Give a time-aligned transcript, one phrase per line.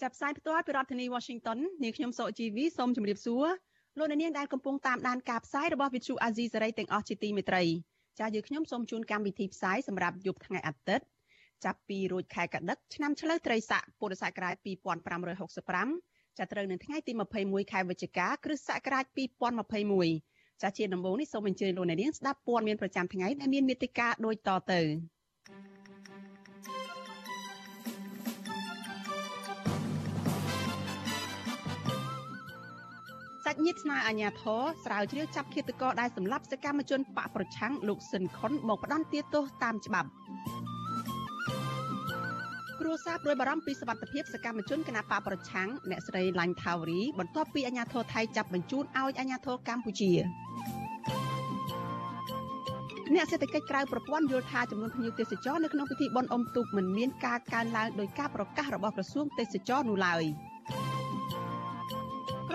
[0.00, 3.46] ចាប់ផ្សាយផ្ទាល់ពីរដ្ឋធានី Washington នាងខ្ញុំសកជីវីសូមជម្រាបសួរ
[3.98, 7.64] លោកអ្នកនាងដែលកំពុងតាមដានការផ្សាយរបស់ Vuthu Azizi Serai ទាំងអស់ជាទីមេត្រី
[8.18, 11.06] ចាស់យើងខ្ញុំសូមជូនកម្មវិធីផ្សាយសម្រាប់យប់ថ្ងៃអាទិត្យ
[11.64, 14.54] ចាប់ពីរួចខែកដិកឆ្នាំឆ្លូវត្រីស័កពុរសករាជ
[15.46, 19.04] 2565ចាប់ត្រូវនៅថ្ងៃទី21ខែវិច្ឆិកាគ្រិស្តសករាជ
[19.84, 24.80] 2021ចាជាដំបូងនេះសូមអញ្ជើញលោកអ្នកនាងស្ដាប់ព័ត៌មានប្រចាំថ្ងៃដែលមានមេត្តាដូចតទៅ
[33.50, 40.08] សាច់ញាតិស្នើអាជ្ញាធរស្រាវជ្រាវចាប់ឃាតករដែលសម្លាប់សកម្មជនបកប្រឆាំងលោកស៊ិនខុនមកផ្ដន្ទាទោសតាមច្បាប់
[42.80, 50.12] គ្រួសារព្រួយបារម្ភពីសុវត្ថិភាពសកម្មជនគណបកប្រឆាំងអ្នកស្រីឡាញ់ថាវរីបន្ទាប់ពីអាជ្ញាធរថៃចាប់បញ្ជូនឲ្យអាជ្ញាធរកម្ពុជា
[53.14, 60.24] អ្នកសេដ្ឋកិច្ចក្រៅប្រព័ន្ធយល់ថាចំនួនភ្ញៀវទេសចរនៅក្នុងពិធីបុណ្យអុំទូកមិនមានការកើនឡើងដោយការប្រកាសរបស់ក្រសួងទេសចរនោះឡើយ
[60.70, 60.99] ក្រុ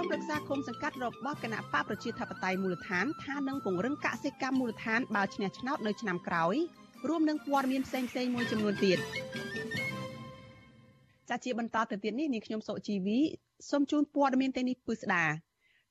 [0.06, 6.56] មប្រឹក្សាគុំសង្កាត់របស់គណៈបកប្រជាធិបតេយ្យមូលដ្ឋានថានឹងពង្រឹងកសិកម្មមូលដ្ឋានបើឈ្នះឆ្នោតនៅឆ្នាំក្រោយ
[7.10, 8.98] រួមនឹងព័ត៌មានផ្សេងៗមួយចំនួនទៀត
[11.30, 13.20] ចាជាបន្តទៅទៀតនេះនាងខ្ញុំសុជីវី
[13.70, 15.26] សូមជូនព័ត៌មានទាំងនេះពឺស្ដា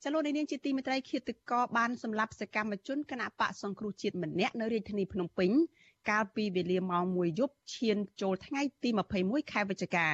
[0.04, 5.50] ចលនានាងជាទីមេត្រីឃាតករបានសម្លាប់សកម្មជនគណៈបកសង្គ្រោះជាតិម្នាក់នៅរាជធានីភ្នំពេញ
[6.10, 8.88] កាលពីវេលាម៉ោង1យប់ឈានចូលថ្ងៃទី
[9.20, 10.08] 21ខែវិច្ឆិកា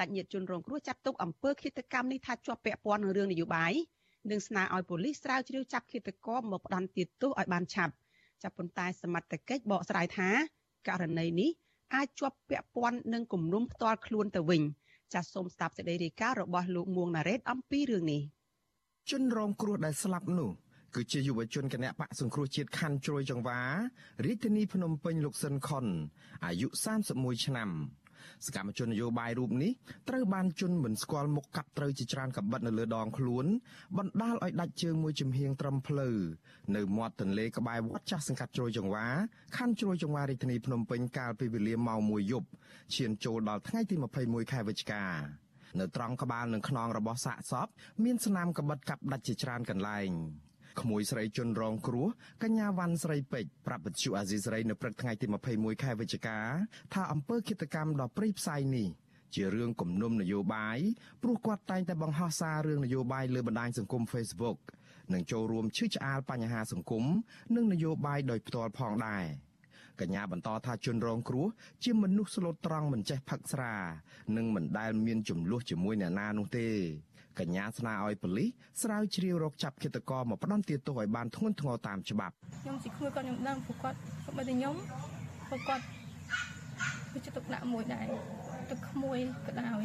[0.00, 3.72] សាច់ញាតិជនរងគ្រោះចាត់ទុកអំពើឃាតកម្មនេះថាជាប់ពាក់ព័ន្ធនឹងរឿងនយោបាយ
[4.30, 7.94] និងស្នើឲ្យប៉ូលីសស្រាវជ្រាវចាប់ឃាតករមកផ្ដន្ទាទោសឲ្យបានឆាប់
[8.42, 10.28] ចាប់ប៉ុន្តែសមត្ថកិច្ចបកស្រាយថា
[10.88, 11.50] ករណីនេះ
[11.94, 14.62] អាចជាប់ពាក់ព័ន្ធនឹងគំនុំផ្ទាល់ខ្លួនទៅវិញ
[15.14, 18.22] ចាសសូមស្ដាប់សេចក្តីរាយការណ៍របស់លោកមួងណារ៉េតអំពីរឿងនេះ
[19.10, 20.50] ជនរងគ្រោះដែលស្លាប់នោះ
[20.94, 23.60] គឺជាយុវជនគណៈបកសង្គ្រោះជាតិខណ្ឌជ្រោយចង្វា
[24.24, 25.86] រាជធានីភ្នំពេញលោកស៊ិនខុន
[26.44, 26.68] អាយុ
[27.06, 27.70] 31ឆ្នាំ
[28.46, 29.72] សកម្មជននយោបាយរូបនេះ
[30.08, 33.46] ត្រូវបានជន់មិនស្គាល់មុខកាប់ត្រូវជាច្រើនកបិតនៅលើដងខ្លួន
[33.98, 36.08] បណ្ដាលឲ្យដាច់ជើងមួយចំហៀងត្រឹមភ្លៅ
[36.76, 39.06] នៅមាត់ទន្លេក្បែរវត្តចាស់សង្កាត់ជ្រោយចង្វា
[39.56, 42.48] ខណ្ឌជ្រោយចង្វារាជធានីភ្នំពេញកាលពីវេលាម៉ោង1យប់
[42.94, 43.94] ឈានចូលដល់ថ្ងៃទី
[44.24, 45.04] 21ខែវិច្ឆិកា
[45.78, 47.66] នៅត្រង់ក្បាលនិងខ្នងរបស់សាកសព
[48.04, 50.10] មានស្នាមកបិតកាប់ដាច់ជាច្រើនកន្លែង
[50.80, 52.08] ក្មួយស្រីជន់រងគ្រោះ
[52.42, 56.38] កញ្ញាវ៉ាន់ស្រីពេជ្រប្រាប់វិទ្យុអាស៊ីសេរីនៅព្រឹកថ្ងៃទី21ខែវិច្ឆិកា
[56.94, 58.88] ថាអំពើឃាតកម្មដ៏ព្រៃផ្សៃនេះ
[59.34, 60.78] ជារឿងគំនុំនយោបាយ
[61.22, 64.58] ព្រោះគាត់តែងតែបង្ហោះសាររឿងនយោបាយលើបណ្ដាញសង្គម Facebook
[65.12, 67.04] និងចូលរួមឈឺឆ្អាលបញ្ហាសង្គម
[67.54, 69.24] និងនយោបាយដោយផ្ទាល់ផងដែរ
[70.00, 71.46] កញ្ញាបន្តថាជនរងគ្រោះ
[71.84, 73.74] ជាមនុស្សស្លូតត្រង់មិនចេះផឹកស្រា
[74.36, 76.68] និងមិនដែលមានចំនួនជាមួយអ្នកណានោះទេ
[77.38, 78.48] កញ្ញាស្នើឲ្យប៉ូលីស
[78.82, 84.74] ស្រាវជ្រាវរកចាប់ឃាតករមកផ្ដន្ទាទោសឲ្យបានធ្ងន់ធ្ងរតាមច្បាប់ខ្ញុំស៊ីគ្មួយគាត់ខ្ញុំដឹងព្រោះគាត់គាត់បើតែខ្ញុំ
[85.48, 85.84] ព្រោះគាត់
[87.12, 88.06] គឺជាទុកដាក់មួយដែរ
[88.70, 89.82] ទឹកក្មួយក៏ដោយ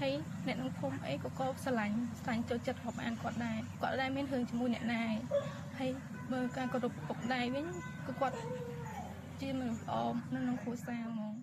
[0.00, 0.12] ហើយ
[0.46, 5.02] អ្នកក្នុងភូមិអីក៏ក៏ស្រឡាញ់ស្រឡាញ់ចូលចិត្តរាប់អានគាត់ដែរគាត់ដែរមានរឿងជាមួយអ្នកណា
[5.78, 5.90] ហើយ
[6.32, 7.66] បើការគោរពពុកដែរវិញ
[8.06, 8.36] គឺគាត់
[9.40, 9.94] ជាមនុស្សល្អ
[10.34, 11.34] នៅក្នុងគ្រួសារហ្មង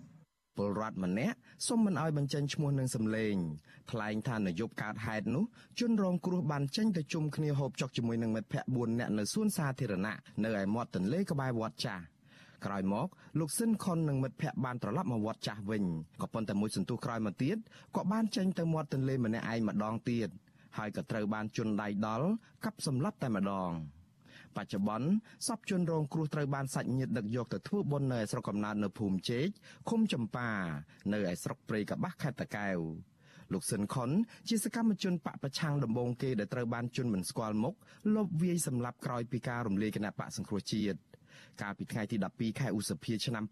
[0.56, 1.36] ពលរដ្ឋម្នាក់
[1.68, 3.34] សុំមិនអោយបញ្ចេញឈ្មោះនឹងសម្លេង
[3.90, 5.44] ថ្លែងថានយោបាយកើតហេតុនោះ
[5.80, 12.04] ជនរងគ្រោះបានចេញទៅជុំគ្នាហូបចុកជាមួយនឹងមិត្តភ័ក្តិ4នាក់នៅសួនសាធារណៈនៅឯមាត់ទន្លេក្បែរវត្តចាស់
[12.64, 15.84] ក្រោយមកលោកស៊ិនខុននិងមិត្តភ័ក្តិបានត្រឡប់មកវត្តចាស់វិញ
[16.22, 17.56] ក៏ប៉ុន្តែមួយសន្ទុះក្រោយមកទៀត
[17.96, 20.28] ក៏បានចេញទៅមាត់ទន្លេម្នាក់ឯងម្ដងទៀត
[20.78, 22.26] ហើយក៏ត្រូវបានជន់ដៃដល់
[22.64, 23.70] កាប់សម្លាប់តែម្ដង។
[24.56, 25.08] បច្ចុប្បន្ន
[25.46, 29.48] សពជនរងគ្រោះត្រូវបានសាច់ញាតិដឹកយកទៅធ្វើបុណ្យនៅឯស្រុកកំណើតនៅភូមិជែក
[29.88, 30.50] ឃុំចម្ប៉ា
[31.12, 32.78] នៅឯស្រុកព្រៃកបាស់ខេត្តតាកែវ
[33.52, 34.10] លោកស៊ិនខុន
[34.48, 37.74] ជាសកម្មជនបកប្រឆាំងដំបងគេដែលត្រូវបានជន់មិនស្គាល់មុខ
[38.16, 40.98] លបវាយសម្លាប់ក្រោយពីការរំលាយគណៈបកសង្គ្រោះជាតិ
[41.62, 43.44] កាលពីថ្ងៃទី12ខែឧសភាឆ្នាំ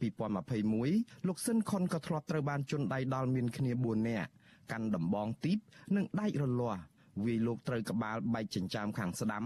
[0.60, 4.30] 2021លោកស៊ិនខុនក៏ធ្លាប់ត្រូវបានជន់ដៃដល់មានគ្នា4នាក់
[4.72, 5.58] កាន់ដំបងទីប
[5.96, 6.82] និងដែករលាស់
[7.24, 9.44] វាយលោកត្រូវក្បាលបែកចិញ្ចើមខាងស្ដាំ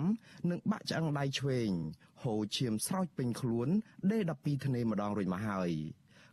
[0.50, 1.70] និងបាក់ឆ្អឹងដៃឆ្វេង
[2.22, 3.68] ហូរឈាមស្រោចពេញខ្លួន
[4.10, 5.70] ដេ12ធ្នេម្ដងរួចមកហើយ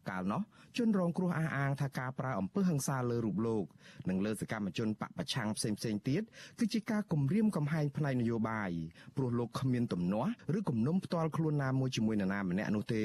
[0.09, 0.41] កាលនោះ
[0.77, 3.65] ជនរងគ្រោះអះអាងថាការប្រើអំពើហិង្សាលើរូបលោក
[4.09, 6.21] និងលើសកម្មជនបពប្រឆាំងផ្សេងផ្សេងទៀត
[6.59, 8.71] គឺជាការគំរាមកំហែងផ្នែកនយោបាយ
[9.17, 13.03] ព្រោះលោកគ្មានទំនាស់ឬគំនុំផ្ទាល់ខ្លួនណាមួយជាមួយនរណាម្នាក់នោះទេ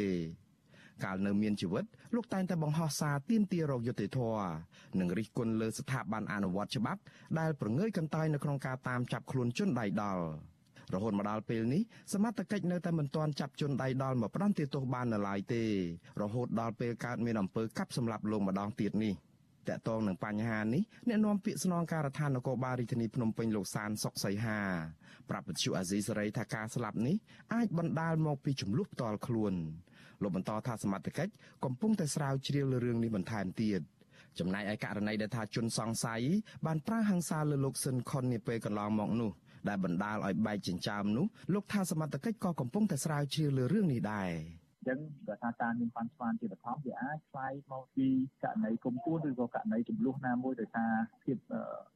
[1.04, 1.84] កាលនៅមានជីវិត
[2.14, 4.48] លោកតែងតែបង្ហោះសារទាមទាររកយុត្តិធម៌
[4.98, 7.00] និងរិះគន់លើស្ថាប័នអនុវត្តច្បាប់
[7.38, 10.24] ដែលប្រងើយកន្តើយនៅក្នុងការតាមចាប់ខ្លួនជនដៃដល់
[10.94, 15.62] រហូតមកដល់ពេលនេះសមត្ថកិច្ចនៅតែមិនទាន់ចាប់ជនដៃដល់មកផ្ដន្ទាទោសបាននៅឡើយទេ
[16.22, 19.14] រហូតដល់ពេលកើតមានអំពើកាប់សម្លាប់លោកម្ដងទៀតនេះ
[19.68, 24.60] តកតងនឹងបញ្ហានេះអ្នកនាំពាក្យស្នងការដ្ឋាននគរបាលរាជធានីភ្នំពេញលោកសានសុកសីហា
[25.30, 27.16] ប្រាប់វិទ្យុអាស៊ីសេរីថាការស្លាប់នេះ
[27.54, 29.54] អាចបណ្ដាលមកពីចំនួនផ្ទាល់ខ្លួន
[30.22, 31.32] លោកបន្តថាសមត្ថកិច្ច
[31.64, 33.80] កំពុងតែស្រាវជ្រាវលើរឿងនេះបន្ថែមទៀត
[34.38, 36.22] ចំណែកឯករណីដែលថាជនសង្ស័យ
[36.66, 39.30] បានប្រើហិង្សាលើលោកស៊ិនខុននាពេលកន្លងមកនោះ
[39.68, 44.32] ដែលបណ្ដាលឲ្យបែកចិញ្ចើមនោះលោកថាសមត្ថកិច្ចក៏កំពុងតែស្រាវជ្រាវលើរឿងនេះដែរ
[44.86, 44.98] ចឹង
[45.28, 48.08] បើថាការមានប៉ាន់ស្មានជាបឋមវាអាចខ្លាយមកពី
[48.44, 50.92] ករណីគុំពួនឬក៏ករណីចំនួនណាមួយដោយសារ
[51.24, 51.36] ភាព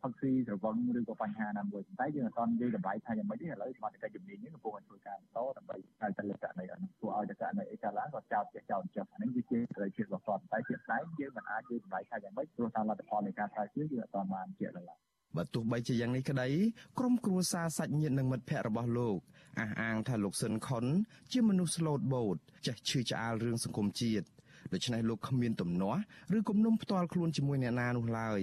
[0.03, 15.03] ផឹកស៊ីស្រវឹងឬក៏បញ្ហាណាមួយតែយើងអត់និយាយតម្លៃថាយ៉ាងម៉េចទេឥឡូវសមត្ថកិច្ចជំនាញនេះកំពុងតែធ្វើការបន្តដើម្បីឲ្យតែលើករណីហ្នឹងព្រោះឲ្យតែករណីអីកើតឡើងក៏ចោទចេះចោទចឹងអានេះវាជាត្រូវជារបស់គាត់តែជាស្ដែងយើងមិនអាចនិយាយតម្លៃថាយ៉ាងម៉េចព្រោះតាមលទ្ធផលនៃការស្រាវជ្រាវយើងអត់បានជាក់ឡើយ
[15.37, 16.49] បើទោះបីជាយ៉ាងនេះក្តី
[16.99, 19.19] ក្រុមគ្រួសារសាច់ញាតិនិងមិត្តភ័ក្តិរបស់លោក
[19.61, 20.85] អះអាងថាលោកស៊ិនខុន
[21.33, 24.27] ជាមនុស្សស្លូតបូតចេះឈឺឆ្អាលរឿងសង្គមជាតិ
[24.73, 26.01] ដូច្នេះលោកគ្មានទំនាស់
[26.37, 28.43] ឬគំនុំផ្ទាល់ខ្លួនជាមួយអ្នកណានោះឡើយ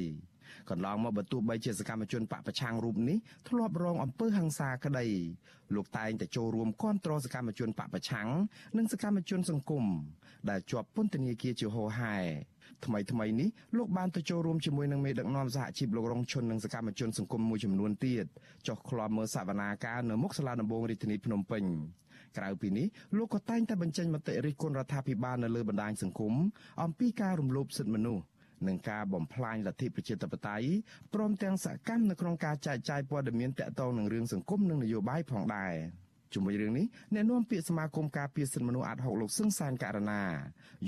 [0.69, 3.17] កន្លងមកបើទោះបីជាសកម្មជនបកប្រឆាំងរូបនេះ
[3.49, 5.07] ធ្លាប់រងអំពើហិង្សាក្តី
[5.75, 8.27] លោកតែងតែចូលរួមគាំទ្រសកម្មជនបកប្រឆាំង
[8.77, 9.85] និងសកម្មជនសង្គម
[10.49, 12.17] ដែលជាប់ពន្ធនាគារជាហោហែ
[12.85, 18.25] ថ្មីថ្មីនេះលោកបានទៅចូលរួមជាមួយនឹងមេដឹកនាំសហជីពលោករងឈុននិងសកម្មជនសង្គមមួយចំនួនទៀត
[18.67, 21.63] ចុះក្លំមើលសវនាការនៅមុខសាលាដំបងរាជធានីភ្នំពេញ
[22.37, 22.87] ក្រៅពីនេះ
[23.17, 26.33] លោកក៏តែងតែបញ្ចេញមតិរិះគន់រដ្ឋាភិបាលនៅលើបណ្ដាញសង្គម
[26.83, 28.23] អំពីការរំលោភសិទ្ធិមនុស្ស
[28.67, 30.67] និងការបំផ្លាញលទ្ធិប្រជាធិបតេយ្យ
[31.13, 35.73] ព្រមទាំងសកម្មនៅក្នុងការចែកចាយព័ត៌មានតាក់ទងនឹងរឿងសង្គមនិងនយោបាយផងដែរ
[36.33, 40.23] ជាមួយរឿងនេះអ្នកនាំពាក្យសមាគមការពារសិទ្ធិមនុស្សអាត់ហុកលោកសឹងសានករណា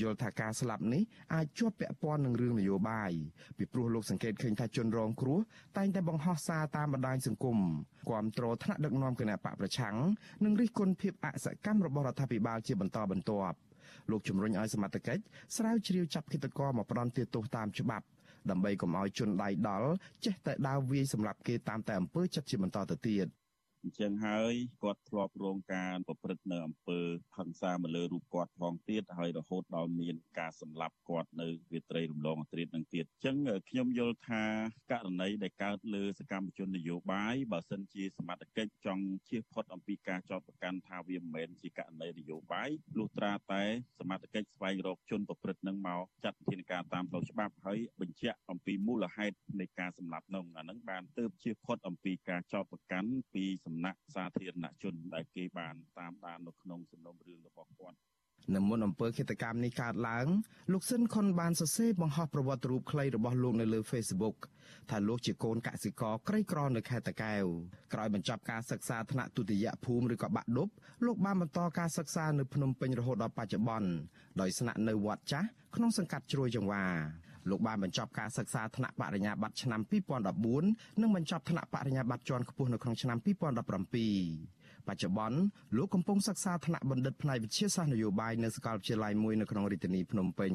[0.01, 1.03] យល់ថាការស្លាប់នេះ
[1.33, 3.11] អាចជាប់ពាក់ព័ន្ធនឹងរឿងនយោបាយ
[3.57, 5.39] ពីព្រោះលោកសង្កេតឃើញថាជនរងគ្រោះ
[5.77, 7.57] តែងតែបង្ហោះសារតាមបណ្ដាញសង្គម
[8.09, 9.95] គាំទ្រថ្នាក់ដឹកនាំគណៈបកប្រឆាំង
[10.43, 13.57] និងរិះគន់ភាពអសកម្មរបស់រដ្ឋាភិបាលជាបន្តបន្ទាប់
[14.11, 15.23] លោកជំរុញឲ្យសមត្ថកិច្ច
[15.55, 18.05] ស្រាវជ្រាវចាប់គិតកោមកផ្ដន់ទោសតាមច្បាប់
[18.49, 19.89] ដើម្បីកុំឲ្យជនដៃដល់
[20.25, 23.27] ចេះតែដើរវាយសម្រាប់គេតាមតែអំពើចិត្តជាបន្តទៅទៀត
[23.83, 26.99] អញ្ចឹងហើយគាត់ធ្លាប់រងការប្រព្រឹត្តនៅអំពើ
[27.37, 33.35] ហិង្សាមកលើរូបគាត់ផងទៀតហើយរហូតដល់មានការសម្លាប់គាត់នៅវាត្រីរំលងអត្រាតនឹងទៀតអញ្ចឹង
[33.69, 34.43] ខ្ញុំយល់ថា
[34.91, 43.63] ករណីដែលកើតលើសកម្មជននយោបាយបើសិនជាសមត្ថកិច្ចចង់ជៀសផុតអំពីការចោទប្រកាន់ថាវាមិនមែនជាករណីនយោបាយលុះត្រាតែ
[43.99, 57.97] សមត្ថកិច្ចស្វែងរកជនប្រព្រឹត្តនឹងមកចាត់វិធានការតាមផ្លូវច្បាប់ហើយបញ្ជាក់អំពីមូលហេតុនៃការសម្លាប់នោះអានឹងបានទើបជៀសផុតអំពីការចោទប្រកាន់ពីសំណាក់សាធារណជនដែលគេបានតាមដាននៅក្នុងសំណុំរឿងរបស់គាត់
[58.55, 60.27] នៅមុនអំពើឃាតកម្មនេះកើតឡើង
[60.71, 64.37] លោកស៊ិនខុនបានសរសេរបង្ហោះប្រវត្តិរូបខ្លីរបស់លោកនៅលើ Facebook
[64.89, 67.43] ថាលោកជាកូនកសិករក្រីក្រនៅខេត្តតាកែវ
[67.93, 70.69] ក្រោយបញ្ចប់ការសិក្សាថ្នាក់ទុតិយភូមិឬក៏បាក់ឌុប
[71.05, 73.89] លោកបានបន្តការសិក្សានៅភ្នំពេញរហូតដល់បច្ចុប្បន្ន
[74.41, 76.85] ដោយស្នាក់នៅវត្តចាស់ក្នុងសង្កាត់ជ្រោយចង្វា
[77.49, 79.81] លោកបានបញ្ចប់ការសិក្សាថ្នាក់បរិញ្ញាបត្រឆ្នាំ
[80.41, 85.37] 2014និងបញ្ចប់ថ្នាក់បរិញ្ញាបត្រជាន់ខ្ពស់នៅក្នុងឆ្នាំ2017បច្ចុប្បន្ន
[85.77, 90.53] លោកកំពុងសិក្សាថ្នាក់បណ្ឌិតផ្នែកវិទ្យាសាស្ត្រនយោបាយនៅសាកលវិទ្យាល័យមួយនៅក្នុងរាជធានីភ្នំពេញ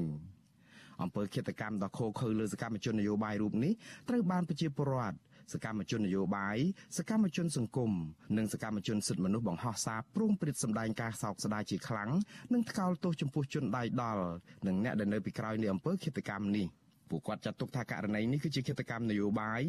[1.02, 3.72] អំពើឃាតកម្មដ៏ឃោរឃៅលើសកម្មជននយោបាយរូបនេះ
[4.08, 5.16] ត្រូវបានប្រជាពលរដ្ឋ
[5.52, 6.58] សកម្មជននយោបាយ
[6.96, 7.92] សកម្មជនសង្គម
[8.36, 12.10] និងសកម្មជនសិទ្ធិមនុស្សបង្ហោះសារព្រមព្រៀតសម្ដែងការសោកស្ដាយជាខ្លាំង
[12.52, 14.24] និងថ្កោលទោសចំពោះជនដៃដល់
[14.66, 16.66] និងអ្នកដែលនៅពីក្រោយនៃអំពើឃាតកម្មនេះ
[17.10, 19.62] ពួកគាត់ចាត់ទុកថាករណីនេះគឺជាឃាតកម្មនយោបាយ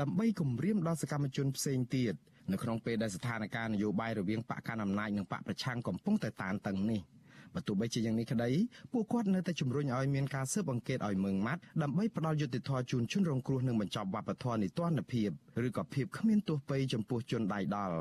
[0.00, 2.14] ដើម្បីគំរាមដល់សកម្មជនផ្សេងទៀត
[2.52, 7.02] នៅក្នុងពេលដែលស្ថានភាពនយោបាយរវាងបកកណ្ដាលអំណាចនិងបកប្រឆាំងកំពុងតែតានតឹងនេះ។
[7.54, 8.50] បើទោះបីជាយ៉ាងនេះក្តី
[8.92, 15.28] ពួកគាត់នៅតែជំរុញឲ្យមានការស៊ើបអង្កេតឲ្យម៉ឺងម៉ាត់ដើម្បីផ្ដល់យុត្តិធម៌ជូនជនរងគ្រោះនិងបញ្ចប់វប្បធម៌នីតិរដ្ឋភាព
[15.66, 17.96] ឬក៏ភាពគ្មានទោសពៃចំពោះជនដៃដល់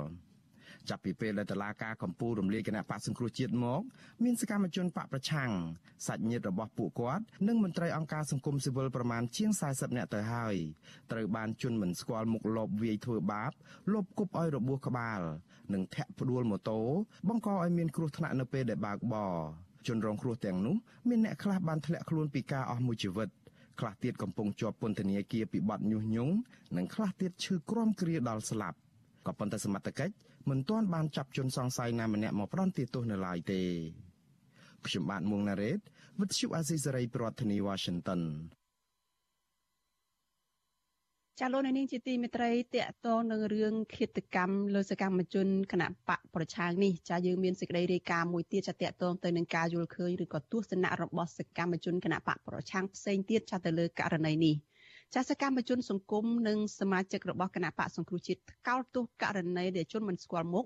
[0.89, 3.81] ចាប់ពីពេលដែលតឡាការកម្ពុជារំលាយគណៈបកសង្គ្រោះជាតិមក
[4.23, 5.51] មានសកម្មជនបកប្រឆាំង
[6.07, 10.55] សាច់ញាតិរបស់ពួកគាត់និងមន្ត្រីអង្គការសង្គមស៊ីវិលប្រមាណជាង40នាក់ទៅហើយ
[11.11, 13.51] ត្រូវបានជន់មិនស្គាល់មុខលបវាយធ្វើបាប
[13.93, 15.21] លបគប់ឲ្យរបួសក្បាល
[15.73, 16.79] និងធាក់ផ្ដួលម៉ូតូ
[17.27, 19.35] បង្កឲ្យមានគ្រោះថ្នាក់នៅពេលដែលបើកបរ
[19.87, 20.75] ជនរងគ្រោះទាំងនោះ
[21.09, 23.29] មានអ្នកខ្លះបានធ្លាក់ខ្លួនពីការអស់មួយជីវិត
[23.79, 26.33] ខ្លះទៀតកំពុងជាប់ពន្ធនាគារពីបទញុះញង់
[26.77, 28.77] និងខ្លះទៀតឈឺក្រំគ្រាដល់ស្លាប់
[29.27, 30.13] ក៏ប៉ុន្តែសមត្ថកិច្ច
[30.49, 33.61] មិនទាន់បានចាប់ជនសង្ស័យណាម្នាក់មកផ្ដន្ទាទោសនៅឡើយទេ
[34.85, 35.79] ខ្ញុំបាទមួងណារ៉េត
[36.19, 38.21] With you Azizi Saray ប្រធានាទី Washington
[41.39, 54.55] ចាលោកនាងជាទីមេត្រីតកតងនឹងរឿងឃាតកម្មលើសកម្មជនគណៈបកប្រឆាំងនេះចាយើងមានសេចក្តីរាយការណ៍មួយទៀតចាតកតងទៅនឹងការយល់ឃើញឬក៏ទស្សនៈរបស់សកម្មជនគណៈបកប្រឆាំងផ្សេងទៀតចាទៅលើករណីនេះ
[55.15, 60.65] ចាសកម្មជនសង្គមនិងសមាជិករបស់គណៈបកសង្គ្រោះជាតិកោតទោសករណីដែលជនមិនស្គាល់មុខ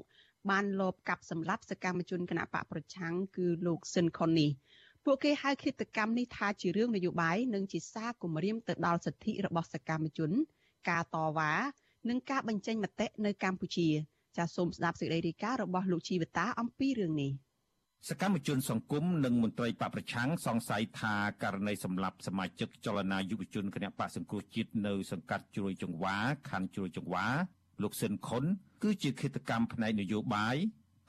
[0.50, 4.50] បានលបកាប់សម្លាប់សកម្មជនគណៈបកប្រឆាំងគឺលោកស៊ិនខុននេះ
[5.06, 10.32] ពួកគេហៅឃាតកម្មនេះថាជារឿងនយោបាយនិងជាសារគំរាមទៅដល់សិទ្ធិរបស់សកម្មជន
[10.90, 11.54] ការតវ៉ា
[12.10, 13.88] និងការបញ្ចេញមតិនៅកម្ពុជា
[14.38, 17.32] ចាសសូមស្ដាប់សេចក្តីរាយការណ៍របស់លោកជីវតាអំពីរឿងនេះ
[18.10, 26.18] សកម្មជនសង្គមនិងមន្ត្រីបកប្រឆាំងសង្ស័យថាករណីសម្លាប់សមាជិកចលនាយុវជនគណៈបកសង្គ្រោះជាតិនៅសង្កាត់ជ្រោយចង្វា
[26.50, 27.26] ខណ្ឌជ្រោយចង្វា
[27.82, 28.44] លោកស៊ិនខុន
[28.84, 30.56] គឺជាឃាតកម្មផ្នែកនយោបាយ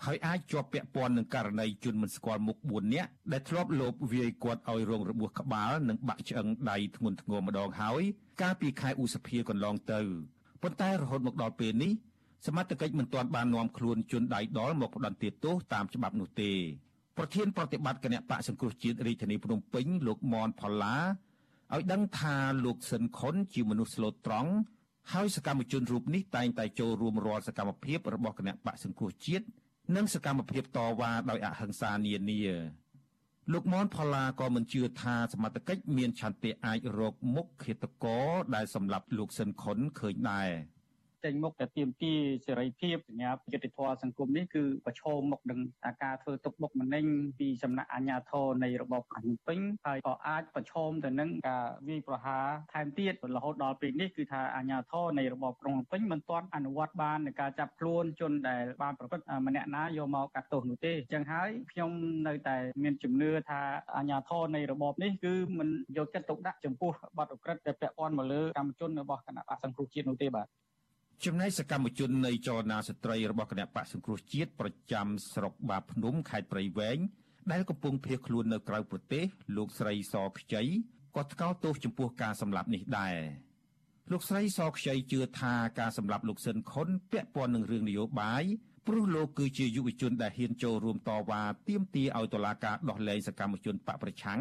[0.05, 8.02] ហើយអាចជាប់ពាក់ព័ន្ធនឹងករណីជនមិនស្គាល់មុខ4នាក់ដែលធ្លាប់លបវាយគាត់ឲ្យរងរបួសក្បាលនិងបាក់ឆ្អឹងដៃធ្ងន់ធ្ងរម្ដងហើយ
[8.40, 10.00] កាលពីខែឧសភាកន្លងទៅ
[10.62, 11.93] ប៉ុន្តែរហូតមកដល់ពេលនេះ
[12.47, 16.52] សមត្ថកិច្ចមិនទាន់បាននាំខ្លួនជនដៃដល់មកផ្ដន្ទាទោសតាមច្បាប់នោះទេ
[17.19, 20.97] ប្រធានប្រតិបត្តិគណៈបកសង្គ្រោះជាតិរាជធានីភ្នំពេញលោកមនផល្លា
[21.75, 24.53] ឲ្យដឹងថាលោកស៊ិនខុនជាមនុស្សស្លូតត្រង់
[25.13, 29.47] ហើយសកម្មជនរូបនេះតែងតែចូលរួមរាល់សកម្មភាពរបស់គណៈបកសង្គ្រោះជាតិ
[29.97, 32.41] និងសកម្មភាពតវ៉ាដោយអហិង្សានានា
[33.53, 40.51] លោកមនផល្លាក៏មិនជឿថាសមត្ថកិច្ចមានឆន្ទៈអាចរកមុខឃាតករដែលសម្លាប់លោកស៊ិនខុនឃើញដែរ។
[41.25, 45.61] ចេញមុខតែទាមទារសេរីភាពសញ្ញាយុត្តិធម៌សង្គមនេះគឺប្រឈមមុខនឹង
[46.05, 47.05] ការធ្វើទុកបុកម្នេញ
[47.39, 61.91] ពីសំណាក់អាជ្ញាធរនៃរបបភ្នំពេញហើយក៏អាចប្រឈមទៅនឹងការវាយប្រហារថែមទៀតរហូតដល់ពេលនេះគឺថាអាជ្ញាធរនៃរបបក្រុងភ្នំពេញមិនទាន់អនុវត្តបាននៃការចាប់ខ្លួនជនដែលបានប្រព្រឹត្តម្នាក់ណាយកមកកាត់ទោសនោះទេអញ្ចឹងហើយខ្ញុំ
[62.29, 63.61] នៅតែមានជំនឿថា
[63.97, 70.49] អាជ្ញាធរនៃរបបនេះគឺមិនយកចិត្តទុកដាក់ចំពោះបទអក្រិតដែលពាក់ព័ន្ធមកលើកម្មជនរបស់គណៈបកសង្គ្រោះជាតិនោះទេបាទ
[71.25, 76.99] ចំណែកសកម្មជននៃចលនាស្ត្រីរបស់គណៈបកសង្គ្រោះជាតិប្រចាំស្រុកបាភ្នំខេត្តព្រៃវែង
[77.53, 79.25] ដែលកំពុងភៀសខ្លួននៅក្រៅប្រទេស
[79.57, 80.63] លោកស្រីសខ្ចី
[81.17, 83.17] ក៏ថ្កោលទោសចំពោះការសម្លាប់នេះដែរ
[84.13, 88.45] លោកស្រីសខ្ចីជឿថាការសម្លាប់លោកស៊ិនខុនពាក់ព័ន្ធនឹងរឿងនយោបាយ
[88.87, 94.41] ព្រោះលោកគឺជាយុវជនដែលហ៊ានចូលរួមតវ៉ាទាមទារឲ្យតុលាការដោះលែងសកម្មជនបកប្រឆាំង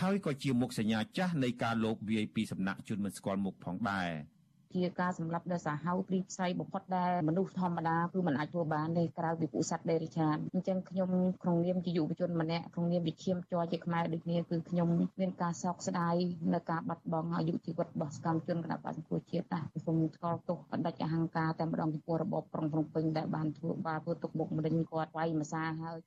[0.00, 4.10] ហើយក៏ជាមុខសញ្ញាចាស់នៃការលោបវាយពីសំណាក់ជនមិនស្គាល់មុខផងដែរ។
[4.74, 11.10] ជាការសម្លាប់ដ៏សាហាវព្រីផ្សៃបំផុតដែលមនុស្សធម្មតាគឺមិនអាចធ្វើបានទេក្រៅពីពួកសត្វដេរិឆានអញ្ចឹងខ្ញុំ
[11.42, 14.88] ក្នុងនាមជាយុវជនម្នាក់ក្នុងនាមជាឈាមជ័រជាខ្មែរដូចគ្នាគឺខ្ញុំ
[15.20, 16.14] មានការសោកស្ដាយ
[16.54, 25.98] នៅការបាត់បង់អាយុជីវិតរបស់សកម្មជនគណបក្សសង្គ្រោះជាតិណាសូមថ្កោលទោសអតីតអហង្ការតែម្ដងចំពោះរបបក្រុងភ្នំពេញដែលបានធ្វើបាបធ្វើទុកបុកម្នេញគាត់វាយម្សាហើយ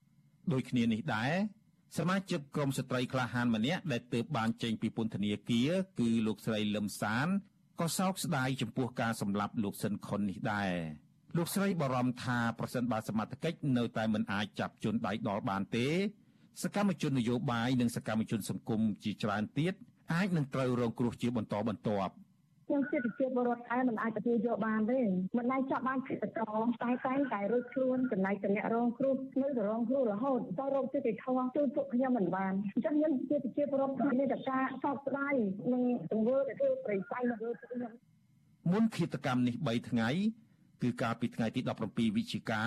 [0.54, 1.32] ដូចគ្នានេះដែរ
[2.00, 7.28] សមាជិកក្រុមស្ត្រីក្លាហានម្នាក់ដែលទើបបានចេញពីពន្ធនាគារគឺលោកស្រីលឹមសាន
[7.82, 10.72] ក៏សោកស្ដាយចំពោះការសម្លាប់លោកស៊ិនខុននេះដែរ
[11.38, 15.88] លោកស្រីបារម្ភថាប្រសិនបើសមត្ថកិច្ចនៅតែមិនអាចចាប់ជនដៃដល់បានទេ
[16.64, 19.74] សកម្មជននយោបាយនិងសកម្មជនសង្គមជាច្រើនទៀត
[20.14, 22.14] អាចនឹងត្រូវរងគ្រោះជាបន្តបន្ទាប់
[22.72, 25.00] ខ្ញុំជាប្រជាពលរដ្ឋឯមិនអាចទទួលយកបានទេ
[25.38, 26.42] មិនអាចចាប់បានចិត្តត
[26.84, 35.34] តែតែតែរួចខ្លួនចំណែកតំណរងគ្រោះនៅតែរងគ្រោះរហូតទៅរកចិត្តធម៌ជួយពួកខ្ញុំមិនបានអញ្ចឹងខ្ញុំជាប្រជាពលរដ្ឋមានតែការសោកស្ដាយ
[35.74, 37.92] នឹងទង្វើដែលធ្វើប្រៃស័យមកលើខ្ញុំ
[38.72, 40.10] មុនឃាតកម្មនេះ3ថ្ងៃ
[40.82, 42.64] គឺកាលពីថ្ងៃទី17វិច្ឆិកា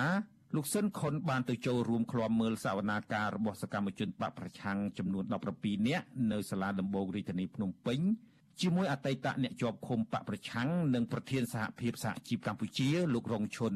[0.55, 5.23] លោកស៊ិនខុនបានទៅចូលរួមឃ្លាំមើលសវនាការរបស់សកម្មជនបកប្រឆាំងចំនួន
[5.57, 8.01] 17នាក់នៅសាលាដំបងរាជធានីភ្នំពេញ
[8.61, 13.73] ជាមួយអតីតអ្នកជាប់ឃុំបកប្រឆាំងនិងប្រធានសហភាពសហជីពកម្ពុជាលោករងឈុន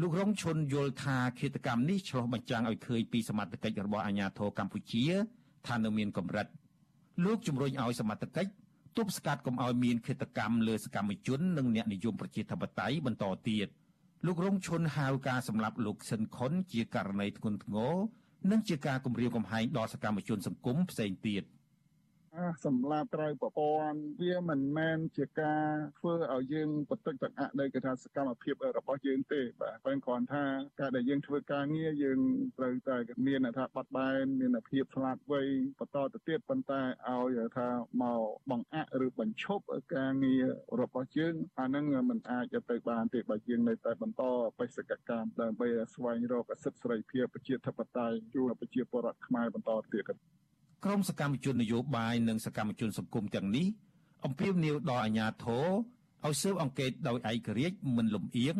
[0.00, 5.04] លោករងឈុនយល់ថាឃាតកម្មនេះឆ្លោះបញ្ចាំងឲ្យឃើញពីសមត្ថកិច្ចរបស់អាជ្ញាធរកម្ពុជា
[5.66, 6.46] ថានៅមានកម្រិត
[7.24, 8.50] លោកជំរុញឲ្យសមត្ថកិច្ច
[8.96, 13.68] ទប់ស្កាត់កុំឲ្យមានឃាតកម្មលើសកម្មជននិងអ្នកនិយមប្រជាធិបតេយ្យបន្តទៀត
[14.26, 17.94] លោករងឈុនហៅការសម្លាប់លោកស៊ិនខុនជាករណីធ្ងន់ធ្ងរ
[18.50, 21.42] និងជាការគំរាមកំហែងដល់សកម្មជនសង្គមផ្សេងទៀត។
[22.64, 25.66] សម្រាប់ត្រូវប្រព័ន្ធវាមិនមែនជាការ
[25.98, 30.44] ធ្វើឲ្យយើងបតិចតអនៃគេថាសកម្មភាពរបស់យើងទេបាទប៉ុន្តែគ្រាន់ថា
[30.80, 32.20] ការដែលយើងធ្វើការងារយើង
[32.58, 32.96] ត្រូវតែ
[33.26, 35.42] មានថាបាត់បែនមានភាពឆ្លាតវៃ
[35.78, 37.68] បន្តទៅទៀតប៉ុន្តែឲ្យថា
[38.02, 39.64] មកបង្អាក់ឬបញ្ឈប់
[39.96, 40.46] ការងារ
[40.80, 44.22] របស់យើងអានឹងមិនអាចទៅបានទេបើយើងនៅតែបន្ត
[44.58, 50.04] បេសកកម្មដើម្បីស្វែងរកសិទ្ធិសេរីភាពប្រជាធិបតេយ្យជូនប្រជាពលរដ្ឋខ្មែរបន្តទៀត
[50.84, 53.66] ក្រុមសកម្មជននយោបាយនិងសកម្មជនសង្គមទាំងនេះ
[54.24, 55.66] អំពាវនាវដល់អាជ្ញាធរ
[56.26, 58.56] ឲ្យស៊ើបអង្កេតដោយឯករាជ្យមិនលំអៀង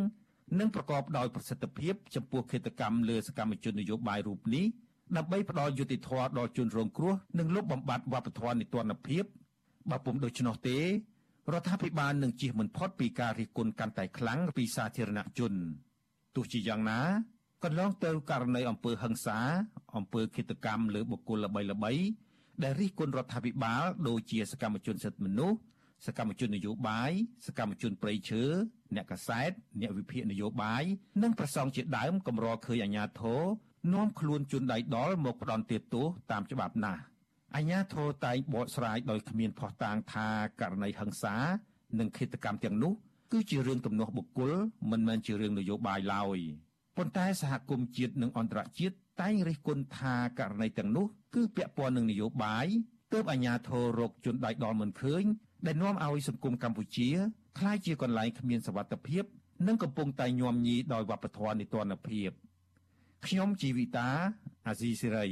[0.59, 4.65] និងប្រកបដោយប្រសិទ្ធភាពចំពោះឃាតកម្មលើសកម្មជននយោបាយរូបនេះ
[5.17, 9.25] ដើម្បីផ្ដល់យុត្តិធម៌ដល់ជនរងគ្រោះនិងលុបបំបាត់វប្បធម៌នីតិរដ្ឋភាព
[9.91, 15.53] បើពុំដូច្នោះទេរដ្ឋាភិបាលនឹងជៀសមិនផុតពីការរិះគន់កាន់តែខ្លាំងពីសាធារណជន
[16.35, 17.01] ទោះជាយ៉ាងណា
[17.65, 19.39] កន្លងទៅករណីអំពើហិង្សា
[19.97, 22.05] អំពើឃាតកម្មលើបុគ្គលល្បីៗ
[22.63, 25.59] ដែលរិះគន់រដ្ឋាភិបាលដូចជាសកម្មជនសិទ្ធិមនុស្ស
[26.07, 27.11] សកម្មជននយោបាយ
[27.47, 28.43] សកម្មជនប្រៃឈើ
[28.95, 30.83] អ្នកកសែតអ្នកវិភាគនយោបាយ
[31.23, 33.43] និងប្រសងជាដើមកម្រឃើញអាញាធរ
[33.95, 37.03] នាំខ្លួនជនដៃដល់មកផ្ដន់ទោសតាមច្បាប់ណាស់
[37.57, 40.29] អាញាធរតែងបកស្រាយដោយគ្មានភ័ស្តុតាងថា
[40.61, 41.37] ករណីហិង្សា
[41.99, 42.93] និងឃាតកម្មទាំងនោះ
[43.33, 44.53] គឺជារឿងទំនាស់បុគ្គល
[44.91, 46.39] មិនមែនជារឿងនយោបាយឡើយ
[46.97, 52.67] ប៉ុន្តែសហគមន៍ជាតិនិងអន្តរជាតិ តែងរិះគន់ថាករណីទាំងនោះគឺពាក់ព័ន្ធនឹងនយោបាយ
[53.13, 55.25] ទើបអាញាធររកជនដៃដល់មិនឃើញ
[55.67, 57.11] ដែលនាំឲ្យសង្គមកម្ពុជា
[57.59, 59.25] ក្លាយជាកន្លែងគ្មានសវត្ថិភាព
[59.67, 62.31] និងកំពុងតែញោមញីដោយវប្បធម៌នីតិរដ្ឋភាព
[63.27, 64.09] ខ្ញុំជីវិតា
[64.67, 65.29] អាស៊ីសេរី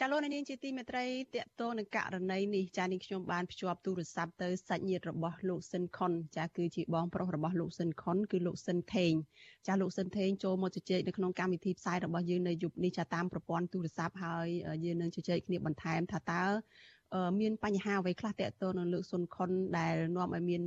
[0.00, 9.12] ចាលោកនាងជាទីមេត្រីតកតងនឹងករណីនេះចានេះខ្ញុំបានភ្ជាប់ទូរស័ព្ទទៅសាច់ញាតិរបស់លោកស៊ិនខុនចាគឺជាបងប្រុសរបស់លោកស៊ិនខុនគឺលោកស៊ិនថេង
[9.66, 14.46] ចាលោកស៊ិនថេងចូលមកជជែកនៅក្នុងកម្មវិធីផ្សាយរបស់យើងនៅយប់នេះចាតាមប្រព័ន្ធទូរស័ព្ទហើយ
[14.84, 16.44] យើងនឹងជជែកគ្នាបន្ថែមថាតើ
[17.40, 20.62] មានបញ្ហាអ្វីខ្លះតកតទៅនឹងលោកស៊ុនខុនដែលនាំឲ្យមាន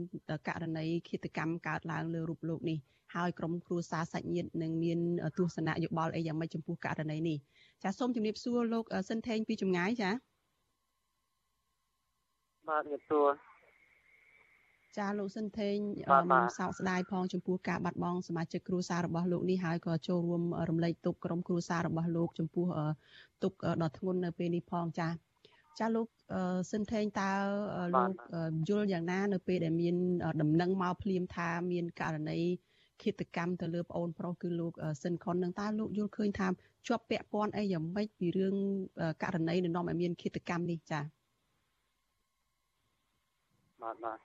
[0.47, 2.79] ករណីឃាតកម្មកើតឡើងលើរូបលោកនេះ
[3.15, 4.99] ហើយក្រុមគ្រួសារសាច់ញាតិនឹងមាន
[5.37, 7.37] ទស្សនៈយោបល់អីយ៉ាងម៉េចចំពោះករណីនេះ
[7.83, 10.11] ចាសូមជំរាបសួរលោកសិនថេងពីចម្ងាយចា
[12.69, 13.27] បាទជំរាបសួរ
[14.97, 15.75] ចាលោកសិនថេង
[16.31, 22.65] មកសោកស្ដាយផងចំពោះការបាត់បង់សមាជិកគ្រួសាររបស់លោកនេះហើយក៏ចូលរួមរំលែកទុក្ខក្រុមគ្រួសាររបស់លោកចំពោះ
[23.43, 25.09] ទុក្ខដ៏ធ្ងន់នៅពេលនេះផងចា
[25.79, 26.07] ចាលោក
[26.71, 27.31] សិនថេងតើ
[27.97, 28.13] លោក
[28.69, 29.95] យល់យ៉ាងណា នៅពេលដែលមាន
[30.41, 32.39] ដំណឹងមកភ្លាមថាមានករណី
[33.03, 36.47] ឃាតកម្មទៅលើប្អូនប្រុសគឺលោកស៊ិនខុននឹងតើលោកយល់ឃើញថា
[36.87, 38.55] ជាប់ពាក់ព័ន្ធអីយ៉ាងម៉េចពីរឿង
[39.23, 41.03] ករណីនៅនាំឲ្យមានឃាតកម្មនេះចា៎
[43.81, 44.17] បាទបាទ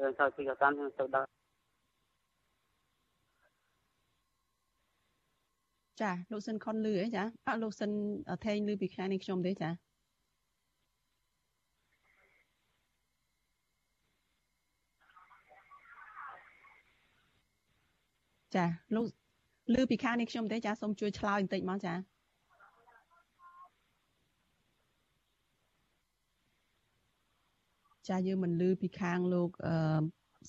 [0.00, 1.28] រឿងទៅពីកម្មខ្ញុំទៅដល់
[6.00, 7.90] ចាលោកស៊ិនខុនលឺអីចាអត់លោកស៊ិន
[8.44, 9.70] ថេងលឺពីខាងនេះខ្ញុំទេចា
[18.56, 19.06] ចាលោក
[19.74, 21.94] ឮពីខាងនេះខ្ញុំទេចាសូមជួយឆ្លើយបន្តិចមកចា
[28.08, 29.74] ចាយើងមិនឮពីខាងលោកអឺ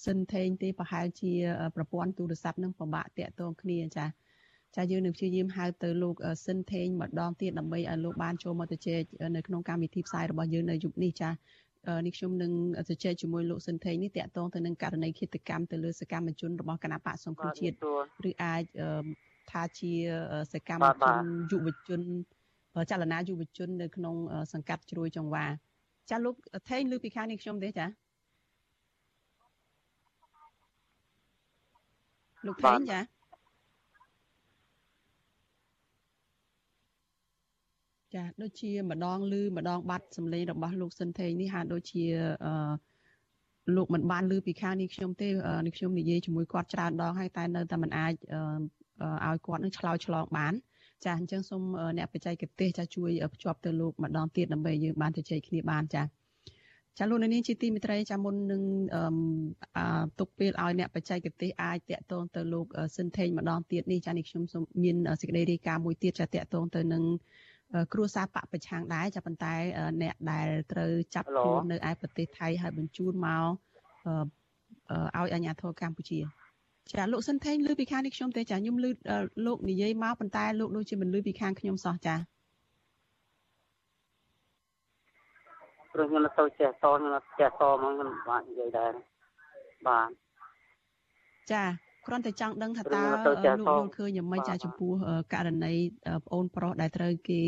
[0.06, 1.34] សិនថេងទេប្រហែលជា
[1.76, 4.06] ប្រព័ន្ធទូរស័ព្ទនឹងពិបាកតាក់ទងគ្នាចា
[4.76, 6.16] ចាយើងនឹងព្យាយាមហៅទៅលោក
[6.48, 9.02] សិនថេងម្ដងទៀតដើម្បីឲ្យលោកបានចូលមកទៅជែក
[9.36, 11.30] នៅក្នុងកម្មវិធីផ្សាយរបស់យើងនៅយប់នេះចា
[12.06, 12.52] នេះខ្ញុំនឹង
[12.90, 17.76] ជជែកជាមួយលោកសិនថេងនេះតាក់ទងទៅនឹងករណីឃាតកម្មទៅលើសកម្មជនរបស់គណៈបកសង្គ្រោះជាតិ
[18.30, 18.64] ឬអាច
[19.52, 19.92] ថាជា
[20.54, 22.02] សកម្មជនយុវជន
[22.92, 24.16] ចលនាយុវជន នៅក្នុង
[24.54, 25.46] សង្កាត់ជ្រោយចង្វា
[26.10, 26.36] ចាលោក
[26.70, 27.88] ថេងលើពីខាងនេះខ្ញុំទេចា
[32.48, 33.00] លោកថេងចា
[38.14, 42.04] ចាដូចជាម្ដងឮម្ដងបាត់សម្លេងរបស់លោកសិនថេងនេះហាក់ដូចជា
[42.46, 42.54] អឺ
[43.76, 45.30] លោកមិនបានឮពីខាងនេះខ្ញុំទេ
[45.66, 48.14] នេះខ្ញុំនិយាយជាមួយគាត់ច្រើនដងហើយតែនៅតែមិនអាច
[49.28, 50.54] ឲ្យគាត់នឹងឆ្លើយឆ្លងបាន
[51.06, 51.62] ចាអញ្ចឹងសូម
[51.98, 56.04] អ្នកបច្ចេកទេសចាជួយភ្ជាប់ទៅលោកម្ដងទៀតដើម្បីយើងបានជជែកគ្នាបានចា
[56.98, 58.64] ចាលោកនាងជាទីមេត្រីចាមុននឹង
[58.96, 59.86] អឺ
[60.20, 62.66] ទុកពេលឲ្យអ្នកបច្ចេកទេសអាចតាក់ទងទៅលោក
[62.98, 67.04] សិនថេងម្ដងទៀតនេះចានេះខ្ញុំសូមមានសេចក្តីរាយការណ៍មួយទៀតចាតាក់ទងទៅនឹង
[67.94, 69.54] គ្រួសារបកប្រឆាំងដែរចាប៉ុន្តែ
[70.02, 73.46] អ្នកដែលត្រូវចាប់ខ្លួននៅឯប្រទេសថៃហើយបញ្ជូនមក
[75.18, 76.20] ឲ្យអាជ្ញាធរកម្ពុជា
[76.92, 78.86] ចាលោកសិនថេងឮពីខាងនេះខ្ញុំទេចាខ្ញុំឮ
[79.46, 82.16] លោកនិយាយមកប៉ុន្តែលោកដូចជាមិនឮពីខាងខ្ញុំសោះចា
[85.94, 88.92] ព្រោះខ្ញុំទៅចេះតខ្ញុំចេះតមកខ្ញុំបាក់និយាយដែរ
[89.88, 90.10] បាទ
[91.52, 91.64] ចា
[92.08, 93.60] គ្រាន់តែចង់ដឹងថាតើលោកយល់
[93.98, 94.92] ឃើញយ៉ាងម៉េចចាចំពោះ
[95.34, 95.74] ករណី
[96.26, 97.42] ប្អូនប្រុសដែលត្រូវគេ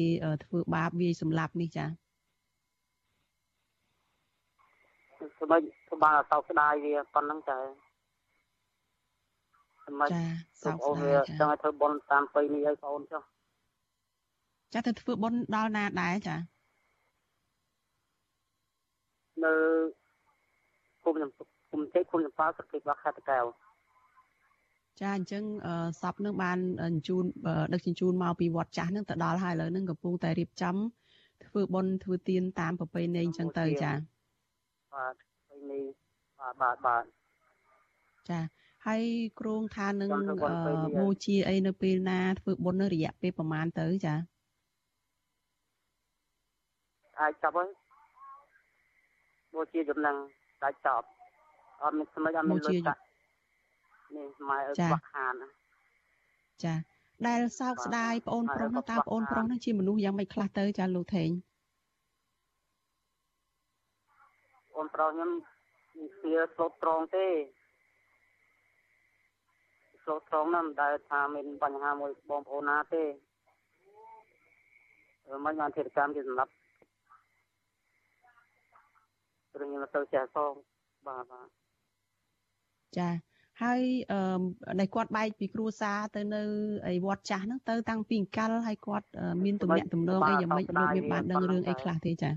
[0.43, 1.85] ធ្វើបាបវាយសម្លាប់នេះចា
[5.39, 7.57] សម្រាប់សម្បានសោកស្ដាយវាប៉ុណ្្នឹងចា
[9.85, 10.23] សម្រាប់ចា
[10.63, 13.21] សោកស្ដាយចង់ឲ្យធ្វើបុណ្យតាមពេលនេះឲ្យបងចុះ
[14.73, 16.35] ចាទៅធ្វើបុណ្យដល់ណាដែរចា
[19.43, 19.53] នៅ
[21.03, 21.29] គុំខ្ញុំ
[21.71, 23.45] គុំទេគុំចំប៉ាស្រុកគេបោះខេត្តកែវ
[25.01, 25.43] ចាអញ្ចឹង
[26.01, 27.23] សពនឹងបានអញ្ជូន
[27.73, 30.75] ដឹកជញ្ជូនមកពីវត្តចាស់នឹងទៅដល់ហើយឥឡូវនឹងកំពុងតែរៀបចំ
[31.45, 33.91] ធ្វើបុណ្យធ្វើទានតាមប្រពៃណីអញ្ចឹងទៅចា
[34.93, 35.79] បាទប្រពៃណី
[36.39, 37.03] បាទបាទបាទ
[38.29, 38.39] ចា
[38.87, 39.03] ហើយ
[39.39, 40.09] គ្រោងថានឹង
[40.99, 44.15] បូជាអីនៅពេលណាធ្វើបុណ្យនៅរយៈពេលប្រហែលទៅចា
[47.21, 47.69] អាចចាប់ហើយ
[49.55, 50.15] បូជាចំណង
[50.63, 51.05] ដាច់ចប់
[51.81, 52.99] អត់មានស្មិចអត់មានលុយកាក់
[54.15, 55.49] នេះម៉ែឲ្យខ្វះខានណា
[56.63, 56.75] ចា
[57.27, 61.29] ដែលសោកស្ដាយប្អូនប្រុសនោះតើប្អូនប្រុសនោះជាមនុស្សយ៉ាងម៉េចខ្លះទៅចាលោកថេង
[64.75, 65.31] អូនប្រុសខ្ញុំ
[66.23, 67.27] វាស្លូតត្រង់ទេ
[70.03, 73.03] ស្លូតត្រង់ណាស់មិនដែលថាមានបញ្ហាមួយបងប្អូនណាទេ
[75.45, 76.51] មិនបានធិរកម្មជាសម្រាប់
[79.53, 80.53] ព្រោះខ្ញុំទៅចេះសង
[81.07, 81.47] បាទបាទ
[82.97, 83.09] ចា
[83.63, 84.41] ហើយអឺ
[84.79, 86.41] ដែលគាត់បែកពីគ្រួសារទៅនៅ
[86.91, 89.07] ឯវត្តចាស់ហ្នឹងទៅតាំងពីកាលហើយគាត់
[89.43, 92.29] មានទំនាក់ទំនងអីយ៉ាងម៉េចលោកមានបានដឹងរឿងអីខ្លះទេចា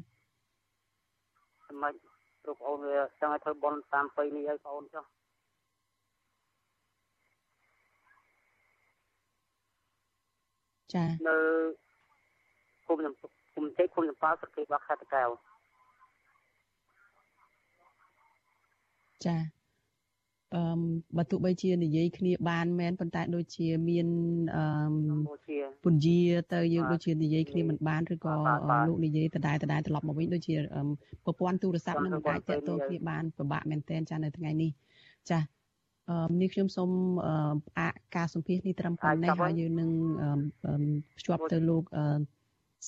[1.69, 1.97] សម្រាប់
[2.43, 5.05] ព្រោះបងអូនវាចង់ឲ្យធ្វើបន់តាមពៃនេះឲ្យបងអូនចុះ
[10.95, 11.37] ចានៅ
[12.87, 13.13] គុំខ្ញុំ
[13.55, 15.29] គុំជ័យគុំចំប៉ាស្រុកគេបោះខេត្តតាកែវ
[19.27, 19.58] ចា
[20.55, 20.63] អឺ
[21.17, 24.07] បើទោះបីជានិយាយគ្នាបានមែនប៉ុន្តែដូចជាមាន
[24.57, 24.65] អឺ
[25.85, 26.21] ពន្យា
[26.53, 28.35] ទៅយើងដូចជានិយាយគ្នាមិនបានឬក៏
[28.89, 30.55] លោកនិយាយដដែលដដែលត្រឡប់មកវិញដូចជា
[31.25, 34.71] ប្រព័ន្ធទូរស័ព្ទនឹងអាចតាក់ទងគ្នាបានពិបាកមែនទែនចានៅថ្ងៃនេះ
[35.31, 35.39] ចា
[36.11, 36.91] អឺនេះខ្ញុំសូម
[37.69, 39.91] ផ្អាកការសម្ភាសនេះត្រឹមប៉ុណ្ណេះហើយយើងនឹង
[41.19, 41.85] ភ្ជាប់ទៅលោក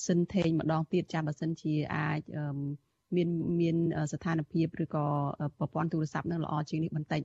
[0.07, 2.19] សិនថេងម្ដងទៀតចាបើសិនជាអាច
[3.15, 3.75] មានមាន
[4.11, 5.05] ស្ថានភាពឬក៏
[5.57, 7.21] ប្រព័ន្ធទូរស័ព្ទនឹងល្អជាងនេះបន្តិច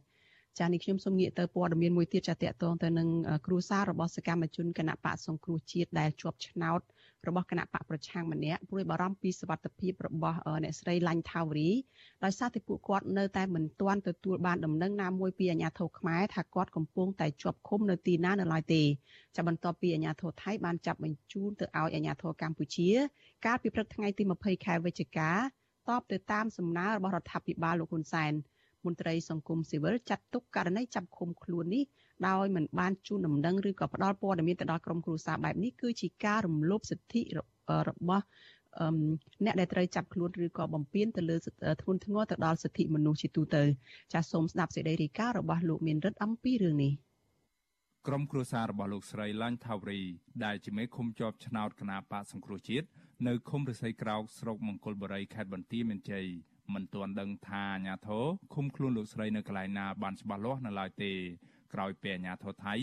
[0.58, 3.08] ចានេះខ្ញុំសូមងាកទៅព័ត៌មានមួយទៀតចាតកតងទៅនឹង
[3.46, 6.80] គ្រួសាររបស់សកម្មជនគណៈបកសង្គ្រោះជាតិដែលជាប់ឆ្នោត
[7.28, 11.70] របស់គណៈបកប្រឆាំងម្នាក់ព្រួយបារម្ភពីសវត្ថភាពរបស់អ្នកស្រីឡាញ់ថាវរី
[12.24, 18.82] ដោយសារតែពួកគាត់នៅតែមិនទាន់ទទួលបានដំណឹងណាមួយពីអាជ្ញាធរខ្មែរថាគាត់កំពុងតែជាប់ឃុំនៅទីណានៅឡើយទេ
[19.36, 22.88] ចាបន្ទាប់ពីអាជ្ញាធរថៃបានចាប់បញ្ជូនទៅឲ្យអាជ្ញាធរកម្ពុជា
[23.46, 25.32] កាលពីព្រឹកថ្ងៃទី20ខែវិច្ឆិកា
[25.88, 28.32] តបទៅតាមសំណើរបស់រដ្ឋាភិបាលលោកហ៊ុនសែន
[28.86, 31.84] មន្ត្រីសង្គមស៊ីវិលចាត់ទុកករណីចាប់ឃុំខ្លួននេះ
[32.28, 37.22] ដោយមិនបានជូនដំណឹងឬក៏ផ្ដល់ព័ត៌មានទៅដល់ក្រុមគ្រួសារបែបនេះគឺជាការរំលោភសិទ្ធិ
[37.88, 38.24] របស់
[39.44, 41.36] អ្នកដែលត្រូវចាប់ខ្លួនឬក៏បំពានទៅលើ
[41.82, 43.62] ធ្ងន់ធ្ងរទៅដល់សិទ្ធិមនុស្សជាទូទៅ
[44.12, 46.92] ចាសសូមស្ដាប់សេចក្តីរាយការណ៍របស់លោកមានរិទ្ធអំពីរឿងនេះ
[48.06, 50.00] ក្រុមគ្រួសាររបស់លោកស្រីឡាញ់ថាវរី
[50.44, 52.86] ដែលជាមេឃុំជាប់ឆ្នោតគណៈបកសង្គ្រោះជាតិ
[53.26, 56.26] នៅឃុំរិស័យក្រោកស្រុកមង្គលបុរីខេត្តបន្ទាយមានជ័យ
[56.74, 58.24] មិនទាន់ដឹងថាអាញាធរ
[58.54, 61.12] ឃុំខ្លួនលោកស្រីនៅកន្លែងណាបានច្បាស់លាស់នៅឡើយទេ
[61.74, 62.74] ក្រោយពេលអាញាធរថៃ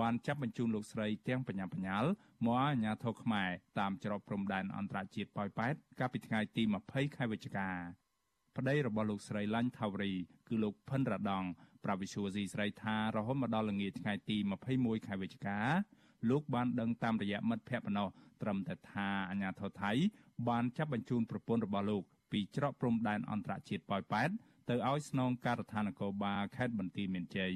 [0.00, 2.04] បានចាប់បញ្ជូនលោកស្រីទាំងបញ្ញាបញ្ញាល
[2.44, 7.68] មកអាញាធរខ្មែរតាមច្រកព្រំដែនអន្តរជាតិប៉ោយប៉ែតកាលពីថ្ងៃទី20ខែវិច្ឆិកា
[8.56, 10.12] ប្តីរបស់លោកស្រីឡាញ់ថាវរី
[10.48, 11.44] គឺលោកផិនរ៉ាដង
[11.84, 14.36] ប្រាវិសុវស៊ីស្រីថារហូតមកដល់ល្ងាចថ្ងៃទី
[14.72, 15.58] 21ខែវិច្ឆិកា
[16.30, 18.08] លោកបានដឹងតាមរយៈមិត្តភ័ក្តិប៉ុណ្ណោះ
[18.42, 19.92] ត្រឹមតែថាអាញាធរថៃ
[20.48, 22.02] បានចាប់បញ្ជូនប្រពន្ធរបស់លោក
[22.36, 24.30] ពីច្រកព្រំដែនអន្តរជាតិប៉ោយប៉ែត
[24.68, 27.52] ទៅឲ្យស្នងការដ្ឋាននគរបាលខេត្តបន្ទាយមានជ័យ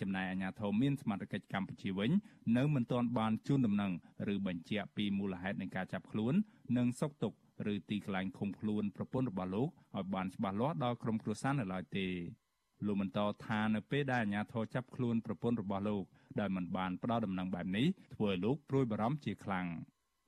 [0.00, 2.10] ចំណែកអាជ្ញាធរមានសមត្ថកិច្ចកម្ពុជាវិញ
[2.56, 3.92] នៅមិនទាន់បានជូនដំណឹង
[4.32, 6.34] ឬបញ្ជាក់ពីមូលហេតុនៃការចាប់ខ្លួន
[6.76, 7.32] និងសុកទុក
[7.72, 12.06] ឬទីកន្លែងឃុំខ្លួនប្រពន្ធរបស់លោកឲ្យបានច្បាស់លាស់ដល់ក្រុមគ្រួសារនៅឡើយទេ
[12.86, 16.04] លោកបន្តថានៅពេលដែលអាជ្ញាធរចាប់ខ្លួនប្រពន្ធរបស់លោក
[16.40, 19.66] ដែលមិនបានផ្ដល់ដំណឹងបែបនេះធ្វើឲ្យលោកព្រួយបារម្ភជាខ្លាំង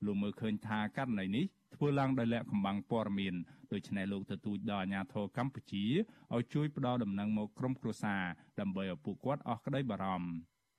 [0.05, 1.45] លោកមើលឃើញថាករណីនេះ
[1.75, 3.35] ធ្វើឡើងដោយលក្ខខំបាំងព័ត៌មាន
[3.73, 5.85] ដូច្នេះលោកទទូចដល់អាជ្ញាធរកម្ពុជា
[6.33, 8.23] ឲ្យជួយផ្ដល់ដំណឹងមកក្រុមគ្រួសារ
[8.59, 10.29] ដើម្បីឲ្យពួកគាត់អស់ក្តីបារម្ភ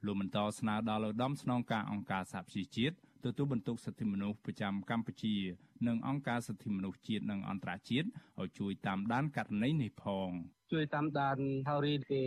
[0.07, 5.37] លោកបន្តស្នើដល់ឧត្តមស្នងការអង្គការសហប្រជាជាតិទទួលបន្ទុកសិទ្ធិមនុស្សប្រចាំកម្ពុជា
[5.87, 8.07] និងអង្គការសិទ្ធិមនុស្សជាតិនិងអន្តរជាតិ
[8.41, 10.31] ឲ្យជួយតាមដានករណីនេះផង
[10.73, 12.23] ជួយតាមដានហើយរីគេ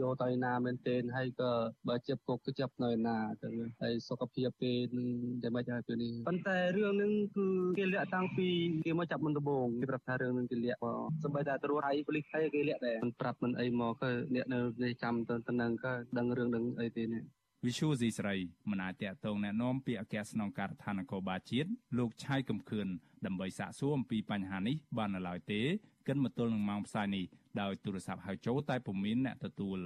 [0.00, 1.50] យកទៅណាមែនទែនហើយក៏
[1.88, 3.48] បើជិបគុកក៏ជិបនៅណាទៅ
[3.82, 5.08] ហើយសុខភាពគេនឹង
[5.42, 7.46] តែមិនហើយពេលនេះប៉ុន្តែរឿងនឹងគឺ
[7.78, 8.48] គេលាក់តាំងពី
[8.86, 17.22] គេមកចាប់មុនដំបូងគេប្រាប់ថារឿងនឹងគេលាក់មកសម្បីតែត្រួតហើយប៉ូលីសថៃគេលាក់ដែរមិនប្រាប់មិនអីមកក៏អ្នកនៅនេះចាំទៅទៅនឹងក៏ដឹងរឿងនឹងអីទេនេះ
[17.66, 18.34] វិសុយស៊ីស្រី
[18.70, 22.86] មណាតាតងណែនាំពីអគ្គស្នងការដ្ឋាននគរបាលជាតិលោកឆៃកំខឿន
[23.26, 25.60] ដើម្បីសាកសួរអំពីបញ្ហានេះបាននៅឡើយទេ
[26.08, 27.26] កិនមកទល់នឹងម៉ោងផ្សាយនេះ
[27.60, 29.80] ដោយទូរស័ព្ទហៅចូលតែពុំមានអ្នកទទួល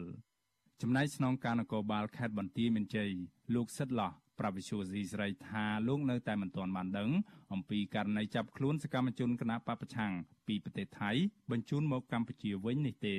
[0.82, 3.10] ចំណែកស្នងការនគរបាលខេត្តបន្ទាយមានជ័យ
[3.54, 7.10] លោកសិតឡោះប្រវិសុយស៊ីស្រីថាលោកនៅតែមិនទាន់បានដឹង
[7.52, 10.12] អំពីករណីចាប់ខ្លួនសកម្មជនគណបកប្រឆាំង
[10.46, 11.10] ពីប្រទេសថៃ
[11.50, 13.16] បញ្ជូនមកកម្ពុជាវិញនេះទេ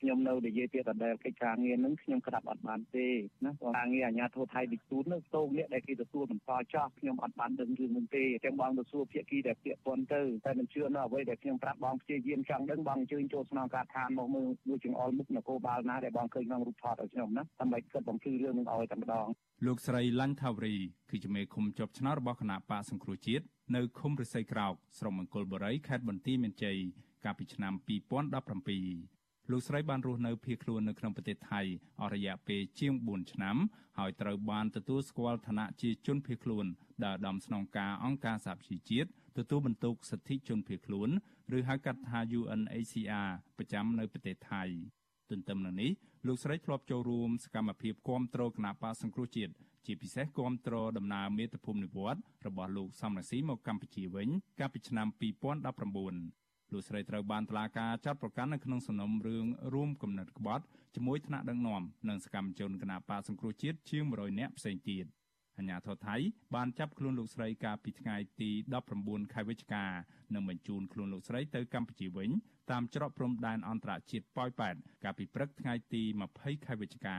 [0.00, 3.06] ខ្ញុំនៅនិយាយទៀតដដែលកិច្ចការងារនឹងខ្ញុំក្តាប់អត់បានទេ
[3.44, 19.26] ណាការងារអាជ្ញាធរថៃវិទូននោះតោងនេះដែលគេទទួលបន្តចោះខ្ញុំអត់បានដឹងរឿងនោះទេទាំងបងទៅសួរភាគីដែលពាក់ព័ន្ធទៅតែមិនជឿនៅអ្វីដែលខ្ញុំប្រាប់បងព្យាយាមចង់ដឹងបងអញ្ជើញចូលស្នងការដ្ឋានមកមើលមួយចង្អុលមុខនគរបាលណាដែលបងឃើញក្នុងរូបថតឲ្យខ្ញុំណាដើម្បីគិតបំភ្លឺរឿងនឹងឲ្យតែម្ដង
[19.66, 20.74] លោកស្រីឡាញ់ថាវរី
[21.10, 26.76] គឺជាមេឃុំជាប់ឆ្នោតរបស់គណៈបកសង្គ្រោះជាតិនៅឃុំរិស័យក្រោកស្រុកមង្គលបុរីខេត្តបន្ទាយមានជ័យ
[27.24, 29.15] កាលពីឆ្នាំ2017
[29.50, 31.60] លោកស្រីបានរស់នៅភៀសខ្លួននៅក្នុងប្រទេសថៃ
[32.00, 33.56] អស់រយៈពេលជាង4ឆ្នាំ
[33.98, 36.66] ហើយត្រូវបានទទួលស្គាល់ឋានៈជាជនភៀសខ្លួន
[37.04, 41.08] ដែលឧត្តមស្នងការអង្គការសហប្រជាជាតិទទួលបន្ទុកសិទ្ធិជនភៀសខ្លួន
[41.56, 44.62] ឬហៅកាត់ថា UNHCR ប្រចាំនៅប្រទេសថៃ
[45.30, 45.90] ទន្ទឹមនឹងនេះ
[46.26, 49.52] លោកស្រីធ្លាប់ចូលរួមសកម្មភាពគាំទ្រគណៈបកសង្គ្រោះជាតិ
[49.86, 54.28] ជាពិសេសគាំទ្រដំណើរមាតុភូមិនិវត្តរបស់លោកសំរងស៊ីមកកម្ពុជាវិញ
[54.60, 65.04] កាលពីឆ្នាំ2019 លោកស្រីត្រូវបានតុលាការចាត់ប្រកាន់នៅក្នុងសំណុំរឿងរួមគំនិតក្បត់ជាមួយថ្នាក់ដឹកនាំនិងសកម្មជនគណៈបកសង្គ្រោះជាតិជាង100នាក់ផ្សេងទៀត
[65.58, 66.16] អាញាធរថៃ
[66.54, 68.50] បានចាប់ខ្លួនលោកស្រីកាលពីថ្ងៃទី
[68.92, 69.84] 19ខែវិច្ឆិកា
[70.34, 72.30] និងបញ្ជូនខ្លួនលោកស្រីទៅកម្ពុជាវិញ
[72.70, 74.74] តាមច្រកព្រំដែនអន្តរជាតិប៉ោយប៉ែត
[75.04, 76.02] កាលពីព្រឹកថ្ងៃទី
[76.34, 77.18] 20ខែវិច្ឆិកា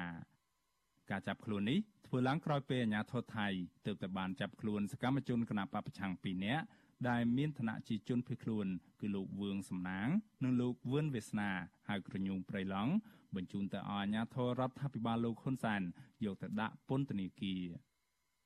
[1.11, 3.47] ការចាប់ខ្លួននេះធ្វើឡើងក្រោយពេលអាជ្ញាធរថៃ
[3.85, 6.63] ទើបតែបានចាប់ខ្លួនសកម្មជនគណបកប្រឆាំង2នាក់
[7.09, 8.67] ដែលមានឋានៈជាជនភៀសខ្លួន
[9.01, 10.07] គឺលោកវឿងសំណាង
[10.43, 11.49] និងលោកវឿនវាសនា
[11.87, 12.93] ហៅក្រញូងព្រៃឡង់
[13.35, 15.81] បញ្ជូនទៅឲ្យអាជ្ញាធររដ្ឋាភិបាលលោកហ៊ុនសែន
[16.25, 17.63] យកទៅដាក់ពន្ធនាគារ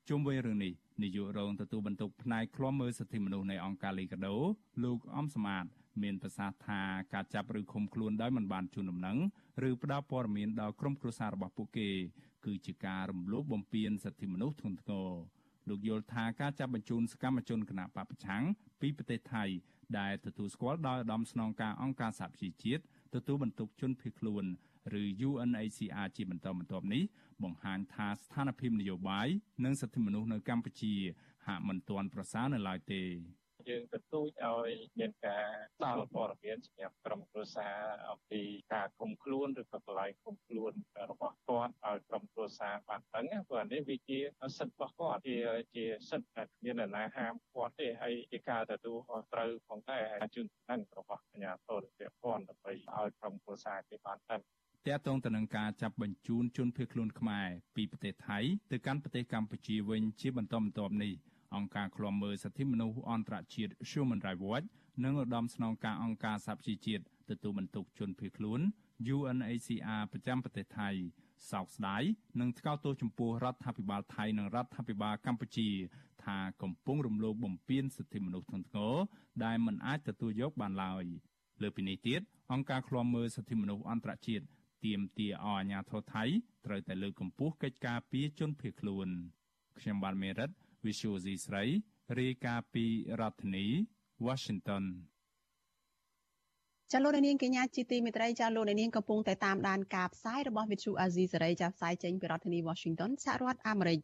[0.10, 4.36] ជុំវិញរឿងនេះនាយករងទទួលបន្ទុកផ្នែកឃ្លាំមើលសិទ្ធិមនុស្សនៃអង្គការលីកាដូ
[4.84, 5.66] លោកអំសមាត
[6.04, 6.82] មានប្រសាសន៍ថា
[7.14, 9.18] ការចាប់ឬឃុំខ្លួនដោយមិនបានជូនដំណឹង
[9.68, 11.90] ឬផ្ដល់ព័ត៌មានដល់ក្រុមគ្រួសាររបស់ពួកគេ
[12.46, 15.12] គឺជាការរំលោភបំពានសិទ្ធិមនុស្សធ្ងន់ធ្ងរ
[15.70, 18.44] លោកយល់ថាការចាប់បញ្ជូនសកម្មជនគណបកប្រឆាំង
[18.82, 19.46] ពីប្រទេសថៃ
[20.00, 22.82] ដែលទទួលស្គាល់ដោយឧត្តមស្នងការអង្គការសហប្រជាជាតិ
[23.16, 24.46] ទទួលបន្ទុកជនភៀសខ្លួន
[25.02, 27.04] ឬ UNHCR ជាបន្តបន្ទាប់នេះ
[27.44, 29.28] បង្ហាញថាស្ថានភាពនយោបាយ
[29.66, 30.94] និងសិទ្ធិមនុស្សនៅកម្ពុជា
[31.48, 33.02] ហាក់មិនទាន់ប្រសើរនៅឡើយទេ
[33.70, 35.46] យើងទទូចឲ្យមានការ
[35.84, 37.76] ដល់ព័ត៌មានសម្រាប់ក្រុមគ្រួសារ
[38.10, 38.42] អំពី
[38.74, 40.74] ការឃុំខ្លួនឬក៏កន្លែងឃុំខ្លួន
[41.12, 44.20] របស់គាត់ឲ្យក្រុមគ្រួសារបានដឹងព្រោះអានេះវាជា
[44.58, 45.38] សិទ្ធិរបស់គាត់ជា
[45.76, 54.42] ជាសិទ្ធិដែលគ្មាននរណាហាមគាត់ទេហើយជាការទទួលខុសត្រូវផងដែរជូនដំណឹងរបស់អាជ្ញាធរពាក់ព័ន្ធដើម្បីឲ្យក្រុមគ្រួសារគេបានដឹង
[54.88, 58.40] តកតងទៅនឹងការចាប់បញ្ជូនជនភៀសខ្លួនខ្មែរពីប្រទេសថៃ
[58.72, 61.14] ទៅកាន់ប្រទេសកម្ពុជាវិញជាបន្តបន្ទាប់នេះ
[61.56, 64.68] អង្គការឃ្លាំមើលសិទ្ធិមនុស្សអន្តរជាតិ Human Rights Watch
[65.04, 68.60] និងឧត្តមស្នងការអង្គការសហប្រជាជាតិទទួលបន្ទុកជនភៀសខ្លួន
[69.16, 70.90] UNHCR ប្រចាំប្រទេសថៃ
[71.52, 72.04] សោកស្ដាយ
[72.40, 75.70] និងថ្កោលទោសចំពោះរដ្ឋាភិបាលថៃនិងរដ្ឋាភិបាលកម្ពុជា
[76.24, 78.96] ថាកំពុងរំលោភបំពានសិទ្ធិមនុស្សធ្ងន់ធ្ងរ
[79.46, 81.04] ដែលមិនអាចទទួលយកបានឡើយ
[81.62, 84.46] លើពីនេះទៀតអង្គការឃ្លាំមើលសិទ្ធិមនុស្សអន្តរជាតិ
[84.86, 86.24] ទាមទារឲ្យអាជ្ញាធរថៃ
[86.66, 89.08] ត្រូវតែលើកកម្ពស់កិច្ចការពារជនភៀសខ្លួន
[89.80, 90.50] ខ្ញុំបានមេរិត
[90.86, 91.64] Visual C ស្រី
[92.20, 92.86] រាយការណ៍ពី
[93.20, 93.66] រដ្ឋធានី
[94.26, 94.84] Washington
[96.92, 104.00] ចាលោកនាងកញ្ញាជាទីមេត្រីចាលោកនាងកំពុងតែតាមដានការផ្សាយរបស់ Vithu Azizi សេរីចាផ្សាយចេញពីរដ្ឋធានី Washington សហរដ្ឋអាមេរិក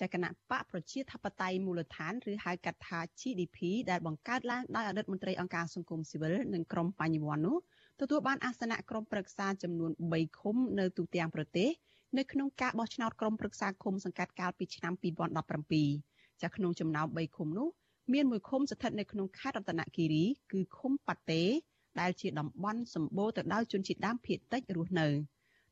[0.00, 3.58] ចាគណៈបកប្រជាធិបតេយ្យមូលដ្ឋានឬហៅកាត់ថា GDP
[3.90, 7.56] ដែលបង្កើតឡើងដោយអតីតមន្ត្រីអង្គការសង្គមស៊ីវិលនិងក្រុមបញ្ញវន្តនោះ
[8.00, 11.68] ទទួលបានអាសនៈក្រុមប្រឹក្សាចំនួន3ឃុំនៅទូទាំងប្រទេស
[12.18, 14.92] នៅក្នុងការបោះឆ្នោតក្រុមប្រឹក្សាឃុំសង្កាត់កាលពីឆ្នាំ
[15.66, 17.68] 2017ចាក្នុងចំណោម3ឃុំនោះ
[18.12, 21.42] មានមួយឃុំស្ថិតនៅក្នុងខេត្តរតនគិរីគឺឃុំប៉ាតេ
[22.00, 25.08] ដែលជាតំបន់សម្បូរទៅដោយជនជាតិដើមភាគតិចរស់នៅ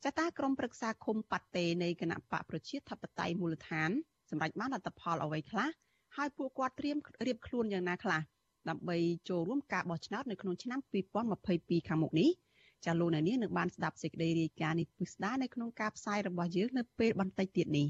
[0.03, 3.89] ចតាក្រុមប្រឹក្សាឃុំប៉ាតេនៃគណៈបកប្រជាធិបតេយ្យមូលដ្ឋាន
[4.29, 5.69] សម្រាប់បានលទ្ធផលអ្វីខ្លះ
[6.15, 8.21] ហើយពួកគាត់ត្រៀមរៀបខ្លួនយ៉ាងណាខ្លះ
[8.69, 8.97] ដើម្បី
[9.29, 10.79] ចូលរួមការបោះឆ្នោតនៅក្នុងឆ្នាំ
[11.33, 12.29] 2022ខាងមុខនេះ
[12.85, 17.87] ចាលោកអ្នកនាងនឹងបានស្ដាប់សេចក្តីរាយការណ៍នេះពិស្ដានៅក្នុងការផ្សាយរបស់យើងនៅពេលបន្តិចទៀតនេះ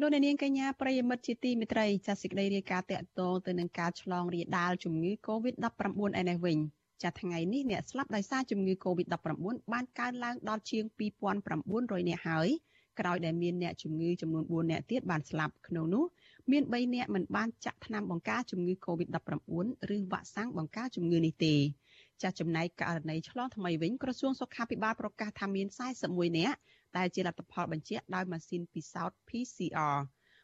[0.00, 6.58] លោកអ្នកនាងកញ្ញាប្រិយមិត្តជាទីមេត្រីចាសសេចក្តីរាយការណ៍តកតងទៅនឹងការឆ្លងរាលដាលជំងឺ Covid-19 ឯនេះវិញ
[7.02, 10.84] ចាថ្ងៃនេះអ្នកស្លាប់ដោយសារជំងឺ Covid-19 បានកើនឡើងដល់ជាង
[11.46, 12.48] 2900នាក់ហើយ
[13.00, 16.04] ក្រោយដែលមានអ្នកជំងឺចំនួន4នាក់ទៀតបានស្លាប់ក្នុងនោះ
[16.50, 19.18] មាន3នាក់មិនបានចាក់ថ្នាំបង្ការជំងឺ Covid-19
[19.96, 21.54] ឬវ៉ាក់សាំងបង្ការជំងឺនេះទេ
[22.22, 25.66] ចាស់ចំណែកករណីឆ្លងថ្មីវិញក្រសួងសុខាភិបាលប្រកាសថាមាន
[26.02, 26.58] 41នាក់
[26.96, 29.98] ដែលជាលទ្ធផលបញ្ជាក់ដោយម៉ាស៊ីនពិសោធន៍ PCR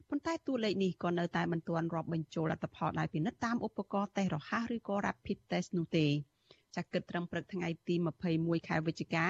[0.08, 6.06] ប៉ុន្តែតួលេខនេះក៏នៅតែមិនទាន់រាប់បញ្ចូលលទ្ធផលដែលពិនិត្យតាមឧបករណ៍តេស្តរហ័សឬក៏ Rapid Test នោះទេ
[6.76, 7.94] ចាក់គិតត្រឹមព្រឹកថ្ងៃទី
[8.32, 9.26] 21ខែវិច្ឆិកា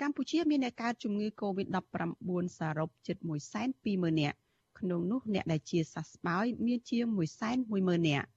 [0.00, 3.16] កម្ពុជាមានអ្នកកើតជំងឺ Covid-19 សរុបជិត
[3.68, 4.36] 120,000នាក់
[4.78, 7.04] ក្នុងនោះអ្នកដែលជាសះស្បើយមានជាង
[7.56, 8.28] 110,000នាក់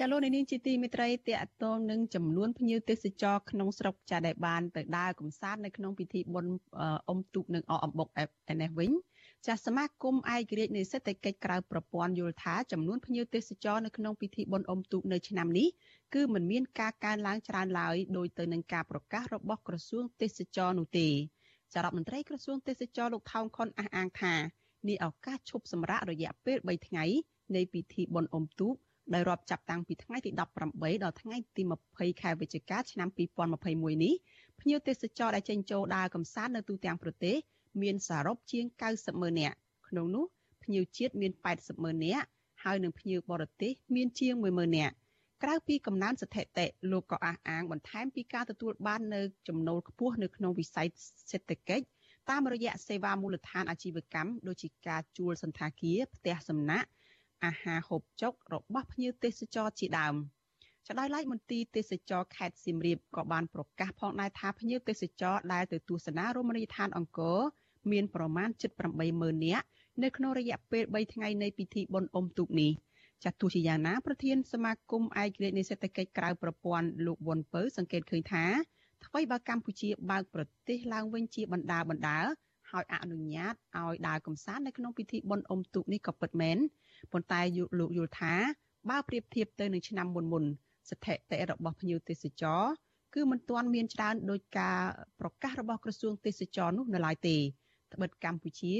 [0.00, 6.52] ចចាលោកនាងជាទីមេត្រីតកតងនឹងចំនួនភ្ញៀវទេសចរក្នុងស្រុកចាដែលបានទៅដើរកំសាន្តនៅក្នុងពិធីបុណ្យ
[7.10, 8.08] អុំទូកនិងអអំបុក
[8.50, 8.90] ឯនេះវិញ
[9.46, 15.68] ចាសមាគមឯករាជ្យនៃសេដ្ឋកិច្ចក្រៅប្រព័ន្ធយល់ថាចំនួនភ្ញៀវទេសចរនៅក្នុងពិធីបុណ្យអុំទូកនៅឆ្នាំនេះ
[16.14, 21.08] គឺមិនមានការកើនឡើងច្រើនឡើយដោយទៅនឹងការប្រកាសរបស់ក្រសួងទេសចរនោះទេ
[21.72, 24.34] ចារដ្ឋមន្ត្រីក្រសួងទេសចរលោកថោងខុនអះអាងថា
[24.88, 27.04] នេះឱកាសឈប់សម្រាករយៈពេល3ថ្ងៃ
[27.56, 28.74] នៃពិធីបុណ្យអុំទូក
[29.14, 33.08] ដែលរាប់ចាប់តាំងពីថ្ងៃទី18ដល់ថ្ងៃទី20ខែវិច្ឆិកាឆ្នាំ
[33.56, 34.14] 2021នេះ
[34.60, 37.36] ភ្ញៀវទេសចរដែលចេញចូលដើរកម្សាន្តនៅទូទាំងប្រទេស
[37.82, 39.56] មានសរុបជាង90ម៉ឺននាក់
[39.88, 40.24] ក្នុងនោះ
[40.62, 42.26] ភ្ញៀវជាតិមាន80ម៉ឺននាក់
[42.64, 44.94] ហើយនិងភ្ញៀវបរទេសមានជាង10000នាក់
[45.42, 50.86] ក្រៅពីកំណើនស្ថិតិលោកក៏អះអាងបន្ថែមពីការទទួលបាននៅចំណូលខ្ពស់នៅក្នុងវិស័យ
[51.30, 51.84] សេដ្ឋកិច្ច
[52.30, 56.88] តាមរយៈសេវាមូលដ្ឋានអាជីវកម្មដូចជាការជួលសន្តាគារផ្ទះសំណាក់
[57.44, 60.14] អាហារហូបចុករបស់ភ្ញៀវទេសចរជាដើម
[60.86, 67.38] ចដោយឡែកមន្ទីរទេសចរខេត្តសៀមរាបក៏បានប្រកាសផងដែរថាភ្ញៀវទេសចរដែលទៅទស្សនារមណីយដ្ឋានអង្គរ
[67.92, 68.48] មានប្រមាណ
[68.96, 69.66] 780,000នាក់
[70.02, 72.72] នៅក្នុងរយៈពេល3ថ្ងៃនៃពិធីបុណ្យអុំទូកនេះ
[73.24, 78.44] ចាត់ទោះជាយ៉ាងណាប្រធានសមាគមឯករាជ្យនៃសេដ្ឋកិច្ចក្រៅប្រព័ន្ធលោកវុនពៅសង្កេតឃើញថា
[79.06, 82.18] ថ្មីបើកម្ពុជាបើកប្រទេសឡើងវិញជាបណ្ដាបណ្ដា
[82.70, 86.58] ហើយអនុញ្ញាតឲ្យដើរកំសាន្តនៅក្នុងពិធីបុណ្យអុំទូកនេះក៏ពិតមែន
[87.12, 87.40] ប៉ុន្តែ
[87.78, 88.34] លោកយល់ថា
[88.90, 90.44] បើប្រៀបធៀបទៅនឹងឆ្នាំមុនមុន
[90.90, 92.62] ស្ថិតិរបស់ភ្ញៀវទេសចរ
[93.14, 94.78] គឺមិនទាន់មានច្រើនដោយការ
[95.20, 97.36] ប្រកាសរបស់ក្រសួងទេសចរនោះនៅឡើយទេ
[97.94, 98.74] ត្បិតកម្ពុជា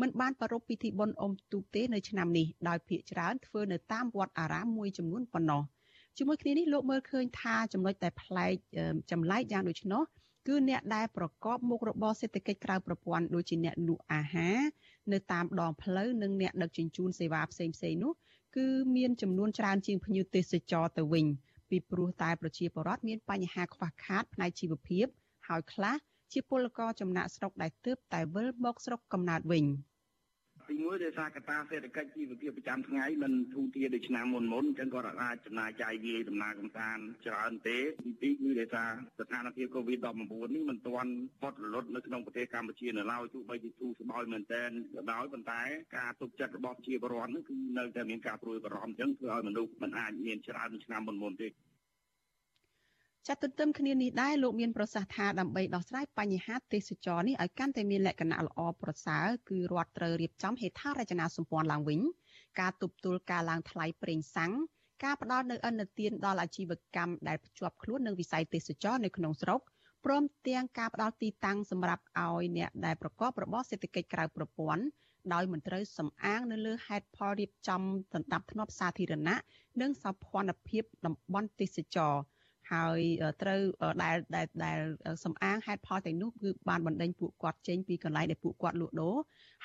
[0.00, 5.62] មិនបានប្រារព្ធពិធីបុណ្យអុំទូកទេនៅឆ្នាំនេះដោយភាគច្រើនធ្វើនៅតាមវត្តអារាមមួយចំនួនប៉ុណ្ណោះ
[6.18, 8.52] ជាមួយគ្នានេះលោកមើលឃើញថាចំណុចតែប្លែក
[9.10, 10.02] ចម្លែកយ៉ាងដូចនោះ
[10.46, 14.58] គឺអ្នកដែលប្រកបមុខរបរសេដ្ឋកិច្ចក្រៅប្រព័ន្ធដូចជាអ្នកលក់អាហារ
[15.12, 18.12] នៅតាមដងផ្លូវនិងអ្នកដឹកជញ្ជូនសេវាផ្សេងផ្សេងនោះ
[18.56, 21.26] គឺមានចំនួនច្រើនជាងភ្ញៀវទេសចរទៅវិញ
[21.70, 25.06] ពីព្រោះតែប្រជាពលរដ្ឋមានបញ្ហាខ្វះខាតផ្នែកជីវភាព
[25.48, 25.96] ហើយខ្លះ
[26.32, 29.64] ជាពលករចំណាក់ស្រុកដែលទើបតែវិលមកស្រុកកំណើតវិញ។
[30.70, 45.62] ទីមួយដោយសារកត្តាសេដ្ឋកិច្ចជីវភាពប្រចាំថ្ងៃមិនធូរធារដូចឆ្នាំមុនមុនអញ្ចឹងគាត់អាចចំណាយចាយវាយដំណើរកំសាន្តច្រើនទេទីពីរគឺដោយសារស្ថានភាព COVID-19 នេះមិនទាន់ផុតរលត់នៅក្នុងប្រទេសកម្ពុជានៅឡើយទោះបីជាទូស្បោយមែនទែនក៏ដោយប៉ុន្តែ
[45.96, 51.48] ការទុកចិត្តរបស់ប្រជាពលរដ្ឋនោះគឺនៅតែមានការព្រួយបារម្ភអញ្ចឹងធ្វើឲ្យមនុស្សមិនអាចមានច្រើនដូចឆ្នាំមុនមុនទេ
[53.28, 62.00] ចាត់ទន្ទឹមគ្នានេះដែរលោកមានប្រសាសន៍ថាដើម្បីដោះស្រាយបញ្ហាទេសចរនេះឲ្យកាន់តែមានលក្ខណៈល្អប្រសើរគឺរដ្ឋត្រូវរៀបចំហេដ្ឋារចនាសម្ព័ន្ធឡើងវិញ
[62.60, 64.52] ការទប់ទល់ការឡើងថ្លៃប្រេងសាំង
[65.04, 69.60] ការផ្ដល់នូវអនុទានដល់អាជីវកម្មដែលភ្ជាប់ខ្លួននឹងវិស័យទេសចរនៅក្នុងស្រុក
[70.04, 74.82] ព្រមទាំងការផ្ដល់ទីតាំងសម្រាប់ឲ្យអ្នកដែលប្រកបរបរសេដ្ឋកិច្ចក្រៅប្រព័ន្ធ
[75.32, 79.36] ដោយមិនត្រូវសំអាងនៅលើហេតុផលរៀបចំសន្តិភាពធ្នាប់សាធារណៈ
[79.80, 82.14] និងសោភ័ណភាពតំបន់ទេសចរ
[82.72, 83.00] ហើយ
[83.42, 83.60] ត្រូវ
[84.02, 84.78] ដែលដែលដែល
[85.24, 89.16] សំអាងហេតុផលទាំងនោះគឺបានបណ្ដេញពួកគាត់ចេញពីកន្លែងដែលពួកគាត់លក់ដូរ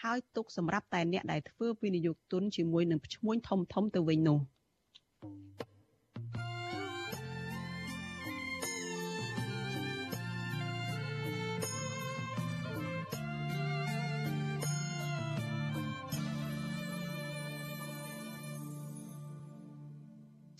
[0.03, 4.39] ហើយទុកសម្រាប់តែអ្នកដែលធ្វើវិនិយោគទុនជាមួយនឹងឈ្មួញធំធំទៅវិញនោះ។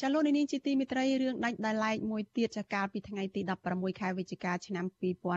[0.07, 3.41] ចាលោកនាងជាទីមិត្តរីរឿងដាច់ដោយឡែកមួយទៀតចាកាលពីថ្ងៃទី
[3.71, 4.85] 16ខែវិច្ឆិកាឆ្នាំ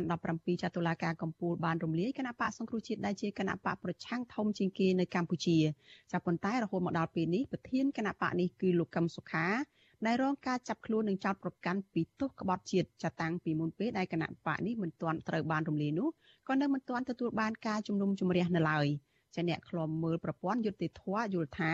[0.04, 5.56] 2017ចាតុលាការកំពូលបានរំលាយគណៈបកសង្គ្រោះជាតិដែលជាគណៈបកប្រឆាំងធំជាងគេនៅកម្ពុជា
[6.12, 9.46] ចាប៉ុន្តែរហូតមកដល់ពេលនេះប្រធានគណៈបកនេះគឺលោកកឹមសុខា
[10.06, 16.08] ដែលរងការចាប់ខ្លួននិងចោទប្រកាន់ពីទោសក្បត់ជាតិចាតាំងពីមុនពេលដែលគណៈបកនេះមិនទាន់ត្រូវបានរំលាយនោះ
[16.48, 18.86] ក៏នៅមិនទាន់ទទួលបានការជំនុំជម្រះនៅឡើយ
[19.34, 21.02] ចាអ្នកខ្លំមើលប្រព័ន្ធយុតិធធ
[21.34, 21.72] យល់ថា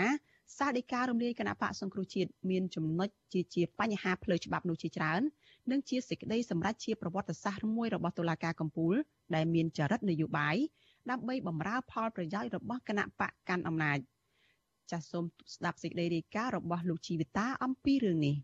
[0.58, 5.22] សាដីការរំលាយគណៈបកសង្គ្រោះជាតិមានចំណុចជាជាបញ្ហាផ្លូវច្បាប់នោះជាច្រើន
[5.70, 8.94] និងជាសេចក្តីសម្រេចជាប្រវត្តិសាស្ត្រមួយរបស់តុលាការកំពូល
[9.34, 10.56] ដែលមានចរិតនយោបាយ
[11.10, 13.98] ដើម្បីបម្រើផលប្រយោជន៍របស់គណៈបកកាន់អំណាច
[14.90, 18.36] ចាសសូមស្ដាប់សេចក្តីរាយការណ៍របស់លោកជីវិតាអំពីរឿងនេះ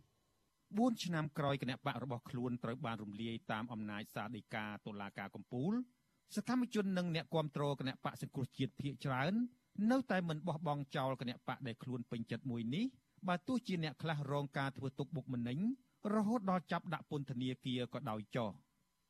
[0.48, 5.72] 4ឆ្នាំក្រោយគណៈបករបស់ខ្លួនត្រូវបានរំលាយតាមអំណាចសាដីកាតុលាការកំពូល
[6.36, 9.32] សកម្មជននិងអ្នកគាំទ្រគណៈបកសង្គ្រោះជាតិភៀកច្រើន
[9.90, 12.84] នៅតែមិនបោះបង់ចោលគណៈបកដែលខ្លួនពេញចិត្តមួយនេះ
[13.28, 15.58] បើទោះជាអ្នកខ្លះរងការធ្វើទុកបុកម្នេញ
[16.14, 18.50] រហូតដល់ចាប់ដាក់ពន្ធនាគារក៏ដោយចោះ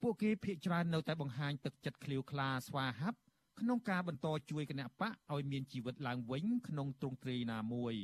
[0.02, 3.18] ពួកគេភ័យច្រើននៅតែបង្ហាញទឹកចិត្តឃ្លាវខ្លាស្វាហាប់
[3.60, 7.94] ក្នុងការបន្តជួយគណៈបកឲ្យមានជីវិតឡើងវិញក្នុងទ្រង់ទ្រាយណាមួយ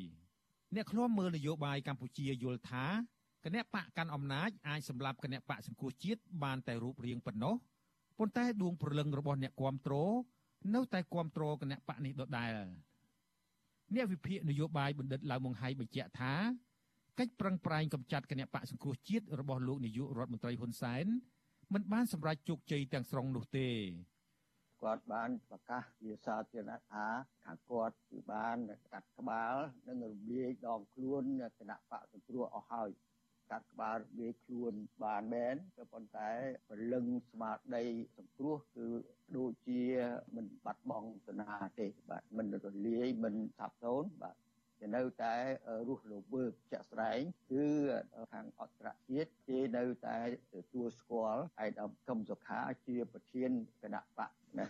[0.75, 2.87] អ្នកឃ្លាំមើលនយោបាយកម្ពុជាយល់ថា
[3.45, 7.55] គណៈបកកាន់អំណាចអាចសម្លាប់គណៈបកសង្គ្រោះជាតិបានតែរូបរាងប៉ុណ្ណោះ
[8.19, 9.95] ប៉ុន្តែដួងព្រលឹងរបស់អ្នកគាំទ្រ
[10.75, 12.51] នៅតែគ្រប់គ្រងគណៈបកនេះដដែល
[13.95, 16.35] អ្នកវិភាគនយោបាយបណ្ឌិតឡៅម៉ុងហៃបញ្ជាក់ថា
[17.19, 21.07] កិច្ចប្រឹងប្រែងកម្ចាត់គណៈបកសង្គ្រោះជាតិរបស់លោកនាយករដ្ឋមន្ត្រីហ៊ុនសែន
[21.75, 23.69] មិនបានសម្រេចជោគជ័យទាំងស្រុងនោះទេ
[24.83, 27.07] គាត់បានប្រកាសជាសាធារណៈថា
[27.45, 28.57] ខាងគាត់គឺបាន
[28.93, 29.55] កាត់ក្បាល
[29.87, 31.23] និងរំលាយដងខ្លួន
[31.59, 32.91] គណៈបកសង្គ្រោះអស់ហើយ
[33.51, 34.75] កាត់ក្បាលរំលាយខ្លួន
[35.05, 36.31] បានមែនក៏ប៉ុន្តែ
[36.69, 37.85] ព្រលឹងស្មារតី
[38.17, 38.89] សង្គ្រោះគឺ
[39.37, 39.83] ដូចជា
[40.37, 44.37] មិនបាត់បង់សនាទេបាទមិនរលាយមិនថាប់សូន្យបាទ
[44.81, 45.35] គេនៅតែ
[45.89, 47.21] រស់រវើកចាក់ស្ដែង
[47.51, 47.67] គឺ
[48.33, 50.19] ខាងអន្តរជាតិគេនៅតែ
[50.55, 53.51] ទទួលស្គាល់ឯកឧត្តមកឹមសុខាជាប្រធាន
[53.83, 54.67] គណៈបកណា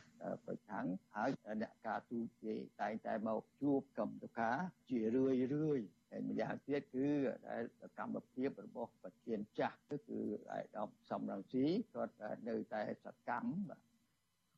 [0.47, 1.31] ប្រឆាំងហើយ
[1.63, 4.51] អ្នកការទូតគេតែងតែមកជួបកឹមសុខា
[4.91, 5.81] ជារឿយរឿយ
[6.11, 7.07] ហើយម្យ៉ាងទៀតគឺ
[7.49, 7.63] ដែល
[7.99, 10.21] កម្មភាពរបស់ប្រធានចាស់គឺគឺ
[10.57, 12.15] ឯកឧត្តមសំរងស៊ីគាត់
[12.49, 13.81] នៅតែសកម្មបាទ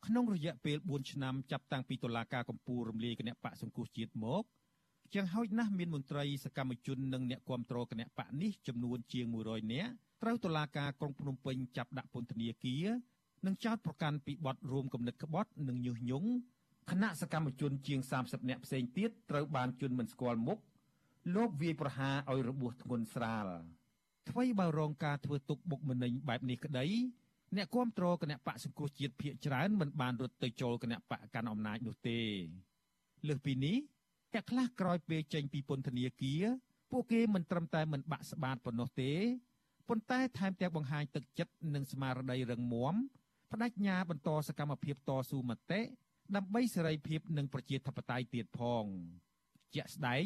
[0.07, 4.43] ក្នុងរយៈពេល4ឆ្នាំចាប់តាំងពីតុលាការកំពូលរំលាយគណៈបកសង្គ្រោះជាតិមក
[5.13, 9.91] ជាងហោចណាស់មានមន្ត្រីសកម្មជននិងអ្នកគាំទ្រគណៈបកនេះចំនួនជាង100នាក់
[10.23, 12.85] ត្រូវតុលាការក្រុងភ្នំពេញចាប់ដាក់ពន្ធនាគារ
[13.45, 16.29] និងចោទប្រកាន់ពីបទរួមគំនិតក្បត់និងញុះញង់
[16.91, 20.59] គណៈសកម្មជនជាង30នាក់ផ្សេងទៀតត្រូវបានជន់មិនស្គាល់មុខ
[21.35, 23.45] លោកវាយប្រហារឲ្យរបួសធ្ងន់ស្រាល
[24.29, 26.85] អ្វីបើរងការធ្វើទុកបុកម្នេញបែបនេះក្តី
[27.55, 32.19] អ្នកគាំទ្រគណៈបកសង្គ្រោះជាតិភៀកច្រើនមិនបានរត់ទៅចូលគណៈបកកាន់អំណាចនោះទេ
[33.27, 33.77] លើសពីនេះ
[34.33, 36.43] អ្នកខ្លះក្រោយពេលចេញពីពន្ធនាគារ
[36.91, 39.11] ពួកគេមិនត្រឹមតែមិនបាក់ស្បាតប៉ុណ្ណោះទេ
[39.89, 42.95] ប៉ុន្តែថែមទាំងបង្ហាញទឹកចិត្តនិងស្មារតីរឹងមាំ
[43.51, 45.81] បដិញ្ញាបន្តសកម្មភាពតស៊ូមតិ
[46.35, 48.85] ដើម្បីសេរីភាពនិងប្រជាធិបតេយ្យទៀតផង
[49.75, 50.25] ជាក់ស្ដែង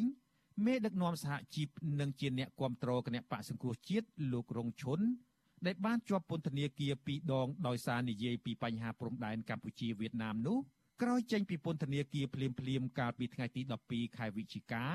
[0.65, 1.67] មេដឹកនាំសហជីព
[1.99, 4.99] និងជាអ្នកគ្រប់គ្រងគណៈបកសង្គ្រោះជាតិលោករងឈុន
[5.65, 10.57] ដែលបានជាប់ពន្ធនាគារពីរដងដោយសារនិយាយពីបញ្ហាព្រំដែនកម្ពុជាវៀតណាមនោះ
[11.01, 14.85] ក្រោយចេញពីពន្ធនាគារភ្លាមភ្លាមកាលពីថ្ងៃទី12ខែវិច្ឆិកា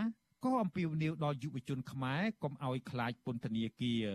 [0.44, 4.06] ក៏អំពាវនាវដល់យុវជនខ្មែរកុំឲ្យខ្លាចពន្ធនាគារ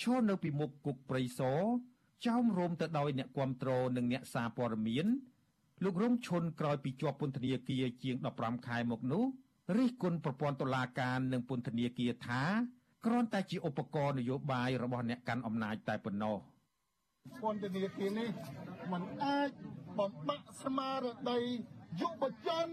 [0.00, 1.60] ឈរនៅពីមុខគុកព្រៃសរ
[2.26, 5.06] ចោមរោមទៅដោយអ្នកគាំទ្រនិងអ្នកសារព័ត៌មាន
[5.84, 9.24] លោករងឈុនក្រោយពីជាប់ពន្ធនាគារជាង15ខែមកនោះ
[9.76, 12.42] រិះគន់ប្រព័ន្ធតុលាការនិងពន្ធនាគារថា
[13.04, 16.36] គ្រាន់តែជាឧបករណ៍នយោបាយរបស់អ្នកកាន់អំណាចតែប៉ុណ្ណោះ
[17.42, 18.28] ពន្ធនាគារនេះ
[18.92, 19.50] มันអាច
[19.98, 21.40] បំបាក់ស្មារតី
[22.00, 22.68] យុវជន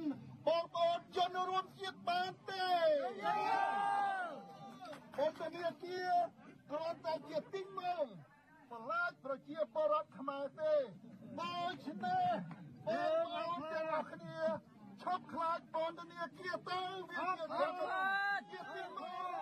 [0.47, 2.67] បងប្អូនជនរួមជាតិបានទេ
[5.17, 6.11] ពន្ធនាគារ
[6.71, 8.05] គ្រាន់តែជាទីមើល
[8.71, 10.73] បន្លាចប្រជាពលរដ្ឋខ្មែរទេ
[11.41, 12.25] ដូច្នេះ
[12.87, 12.89] ប
[13.19, 14.39] ងប្អូនទាំងអស់គ្នា
[15.05, 16.79] ឈប់ខ្លាចពន្ធនាគារទៅ
[17.09, 17.45] វាជា
[18.51, 19.35] ជាទីមើល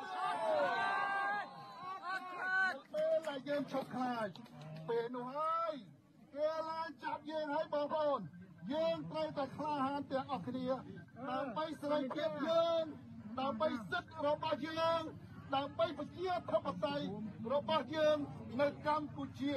[2.05, 4.27] អត់ខ្លាចពេលដែលយើងឈប់ខ្លាច
[4.87, 5.73] ពេលនោះហើយ
[6.35, 8.19] គេឡើងចាប់យើងហើយបងប្អូន
[8.73, 10.67] យើងត្រូវតែក្លាហានទាំងអស់គ្នា
[11.29, 12.83] ដើម្បីសេរីភាពយើង
[13.39, 15.01] ដើម្បីសិទ្ធិរបស់យើង
[15.55, 17.05] ដើម្បីប្រជាធិបតេយ្យ
[17.53, 18.17] របស់យើង
[18.61, 19.55] នៅកម្ពុជា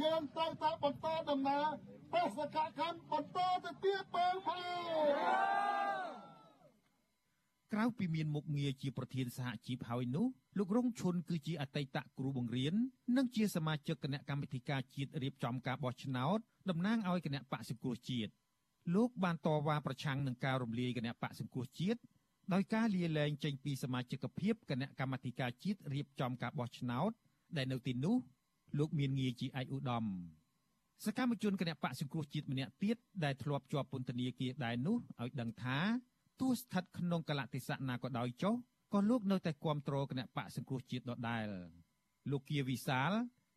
[0.00, 1.68] យើងត្រូវតែបន្តដំណើរ
[2.12, 4.58] បេសកកម្មបន្តទៅទៀតបងប្អូ
[5.12, 5.38] ន
[7.72, 10.26] ក្រៅពីមានមុខងារជាប្រធានសហជីពហើយនោះ
[10.58, 12.74] លោករងឈុនគឺជាអតីតគ្រូបង្រៀន
[13.16, 16.38] និងជាសមាជិកគណៈកម្មាធិការជាតិរៀបចំការបោះឆ្នោត
[16.70, 18.30] តំណាងឲ្យគណៈបកសង្គ្រោះជាតិ
[18.94, 22.00] លោកបានតវ៉ាប្រឆាំងនឹងការរំលាយគណៈបកសង្គ្រោះជាតិ
[22.52, 27.10] ដោយការលាលែងចេញពីសមាជិកភាពគណៈកម្មាធិការជាតិរៀបចំការបោះឆ្នោត
[27.56, 28.16] ដែលនៅទីនោះ
[28.78, 30.04] លោកមានងារជាឯកឧត្តម
[31.04, 35.78] សកម្មជនគណៈបកសង្គ្រោះជាតិម្នាក់ទៀតដែលធ្លាប់ជាប់ពន្ធនាគារដែរនោះឲ្យដឹងថា
[36.40, 38.54] ទោះស្ថិតក្នុងកលតិសៈណាក៏ដោយចុះ
[38.94, 41.44] ក៏លោកនៅតែគ្រប់គ្រងគណៈបកសង្គ្រោះជាតិដដែល
[42.30, 43.10] លោកគៀវិសាល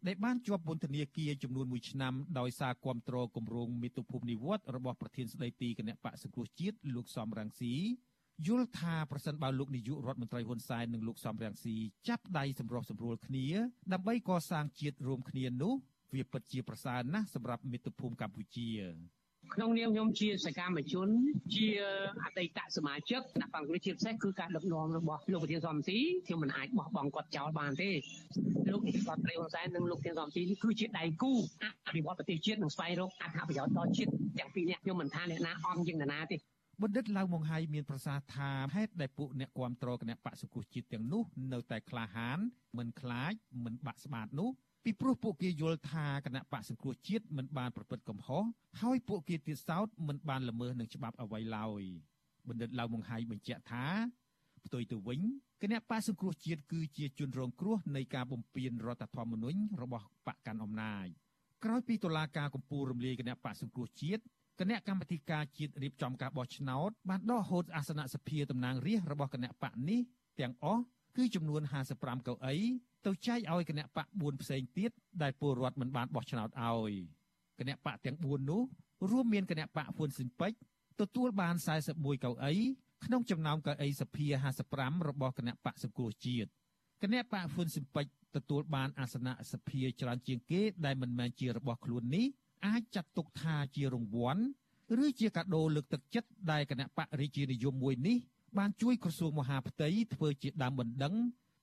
[0.08, 7.76] ដែលបានជាប់ពន្ធនាគារចំនួន1ឆ្នាំដោយសារគ្រប់គ្រងគម្រោងមាតុភូមិនិវត្តរបស់ប្រធានស្ដីទីគណៈបកសង្គ្រោះជាតិលោកសំរងស៊ី
[8.48, 11.76] យល់ថាប្រសិនបើលោកនាយករដ្ឋមន្ត្រីហ៊ុនសែននិងលោកសំរងស៊ី
[12.08, 13.48] ចាប់ដៃសម្រុះសម្រួលគ្នា
[13.94, 15.74] ដើម្បីកសាងជាតិរួមគ្នានោះ
[16.14, 18.70] វាពិតជាប្រសើរណាស់សម្រាប់មាតុភូមិកម្ពុជា
[19.54, 21.08] ក្នុងនាមខ្ញុំជាសកម្មជន
[21.56, 21.68] ជា
[22.24, 27.90] អតីតសមាជិកគណៈបកជាពិសេសគឺការដឹកនាំរបស់លោកប្រធានសំស៊ីខ្ញុំមិនអាចបោះបង់គាត់ចោលបានទេ
[28.72, 31.34] លោកនាយករដ្ឋមន្ត្រីហ៊ុនសែននិងលោកប្រធានសំស៊ីនេះគឺជាដៃគូ
[31.88, 36.38] អភិវឌ្ឍប្រទេសជាតិនិងស្វែងរកអត្ថប្រយោជន៍ដល់ជាតិទាំងពីរនេះខ្ញុំមិនថាអ្នកណាអន់ជាងអ្នកណាទេ
[36.82, 42.40] បណ្ឌិតឡៅម៉ុងហៃមានប្រសាសន៍ថាហេតុដែលពួកអ្នកគាំទ្រគណៈបកសុខជាតិទាំងនោះ នៅតែក្លាហាន
[42.78, 43.34] មិនខ្លាច
[43.66, 44.50] មិនបាក់ស្បាតនោះ
[44.84, 48.44] ពីព្រោះពួកគេយល់ថាគណៈបកសង្គ្រោះជាតិមិនបានប្រព្រឹត្តកំហុស
[48.82, 51.84] ហើយពួកគេទៀតសោតមិនបានល្មើសនឹងច្បាប់អ្វីឡើយ
[52.48, 53.86] បណ្ឌិតឡៅម៉ុងហៃបញ្ជាក់ថា
[54.66, 55.20] ផ្ទុយទៅវិញ
[55.62, 61.08] គណៈបកសង្គ្រោះជាតិគឺជាជនរងគ្រោះនៃការបំពានរដ្ឋធម្មនុញ្ញរបស់បកកាន់អំណាច
[61.64, 64.22] ក្រោយពីតុលាការកំពូលរំលាយគណៈបកសង្គ្រោះជាតិ
[64.60, 70.00] គណៈកម្មាធិការជាតិរៀបចំការបោះឆ្នោតបានដកហូតអាសនៈសភាតំណាងរាស្ត្ររបស់គណៈបកនេះ
[70.40, 70.84] ទាំងអស់
[71.18, 71.62] គឺចំនួន
[71.96, 72.56] 55កៅអី
[73.06, 74.92] ទៅចែកឲ្យគណៈបក4ផ្សេងទៀត
[75.22, 76.92] ដែលពលរដ្ឋមិនបានបោះឆ្នោតឲ្យ
[77.60, 78.62] គណៈបកទាំង4នោះ
[79.12, 80.58] រួមមានគណៈបកហ៊ុនស៊ិនពេជ្រ
[81.02, 81.56] ទទួលបាន
[81.90, 82.54] 41កៅអី
[83.06, 84.28] ក្នុងចំណោមកៅអីសភា
[84.68, 86.50] 55របស់គណៈបកសង្គ្រោះជាតិ
[87.02, 92.26] គណៈបកហ៊ុនស៊ិនពេជ្រទទួលបានអាសនៈសភាច្រើនជាងគេដែលមិនមែនជារបស់ខ្លួននេះ
[92.68, 94.44] អាចចាត់ទុកថាជារង្វាន់
[95.04, 98.18] ឬជាកាដូលើកទឹកចិត្តដែលគណៈបករាជានិយមមួយនេះ
[98.58, 101.14] បានជួយក្រសួងមហាផ្ទៃធ្វើជាដើមបណ្ដឹង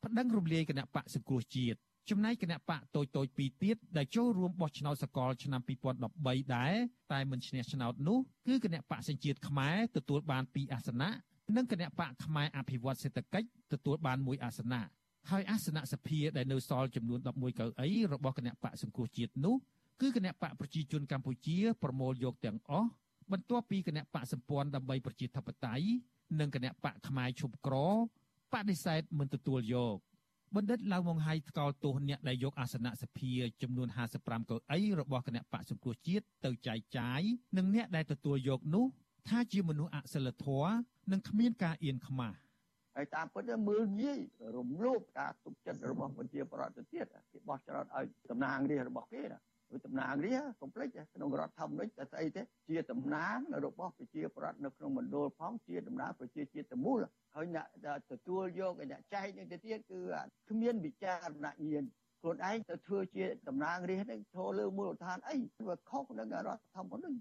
[0.04, 1.78] ប្តឹងរំលាយគណៈបកសង្គ្រោះជាតិ
[2.10, 5.60] ចំណែកគណៈបកតូចតូចពីរទៀតដែលចូលរួមបោះឆ្នោតសកលឆ្នាំ
[6.08, 6.74] 2013ដែរ
[7.12, 11.10] តែមិនឈ្នះឆ្នោតនោះគឺគណៈបកសញ្ជាតិខ្មែរទទួលបាន2អាសនៈ
[11.56, 14.82] និងគណៈបកខ្មែរអភិវឌ្ឍសេដ្ឋកិច្ចទទួលបាន1អាសនៈ
[15.30, 19.56] ហើយអាសនៈសភាដែលនៅសល់ចំនួន11កៅអីរបស់គណៈបកសង្គ្រោះជាតិនោះ
[20.00, 22.88] គឺគណៈបកប្រជាជនកម្ពុជាប្រមូលយកទាំងអស់
[23.32, 25.86] បន្ទាប់ពីគណៈបកសម្ព័ន្ធដើម្បីប្រជាធិបតេយ្យ
[26.40, 27.74] និងគណៈបកផ្នែកឈប់ក្រ
[28.52, 29.96] បដិសេធមិនទទួលយក
[30.56, 33.32] បណ្ឌិតឡៅម៉ុងហៃថ្កោលទោសអ្នកដែលយកអាសនៈសភា
[33.62, 33.88] ចំនួន
[34.20, 37.20] 55កៅអីរបស់គណៈបកសង្គ្រោះជាតិទៅចែកចាយ
[37.56, 38.86] និងអ្នកដែលទទួលយកនោះ
[39.28, 40.72] ថាជាមនុស្សអសិលធម៌
[41.12, 42.36] និងគ្មានការអៀនខ្មាស់
[42.96, 44.20] ហើយតាមពិតទៅមើលងាយ
[44.56, 49.47] រំលោភការទុកចិត្តរបស់ប្រជាប្រដ្ឋទៅទៀតគេបោះឆ្នោតឲ្យតំណាងរាស្ត្ររបស់គេណាគឺ
[49.86, 56.98] តំណាងរាកុំភ្លេចក្នុងរដ្ឋធម្មនុញ្ញតែស្អីទេជាតំណាងរបស់ប្រជាប្រដ្ឋនៅក្នុងមណ្ឌលផងជាតំណាងប្រជាជាតិទាំងមូល
[57.34, 57.66] ហើយអ្នក
[58.12, 60.00] ទទួលយកអ្នកចែកនេះទៅទៀតគឺ
[60.50, 61.84] គ្មានវិចារណញ្ញាណ
[62.20, 65.36] ខ្លួនឯងទៅធ្វើជាតំណាងរាស្ត្រនេះចូលលើមូលដ្ឋានអី
[65.68, 67.18] វាខុសនឹងរដ្ឋធម្មនុញ្ញ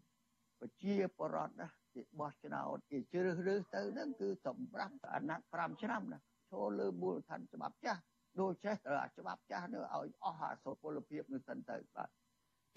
[0.59, 6.19] ប្រជាប្រដ្ឋណាគេបោះឆ្នោតគេជ្រើសរើសទៅហ្នឹងគឺសម្រាប់អាណត្តិ5ឆ្នាំណា
[6.53, 8.01] ចូលលើមូលដ្ឋានច្បាប់ចាស់
[8.39, 12.09] ដូចចេះត្រូវអាច្បាប់ចាស់នោះឲ្យអស់អាសុពលភាពនឹងសិនទៅបាទ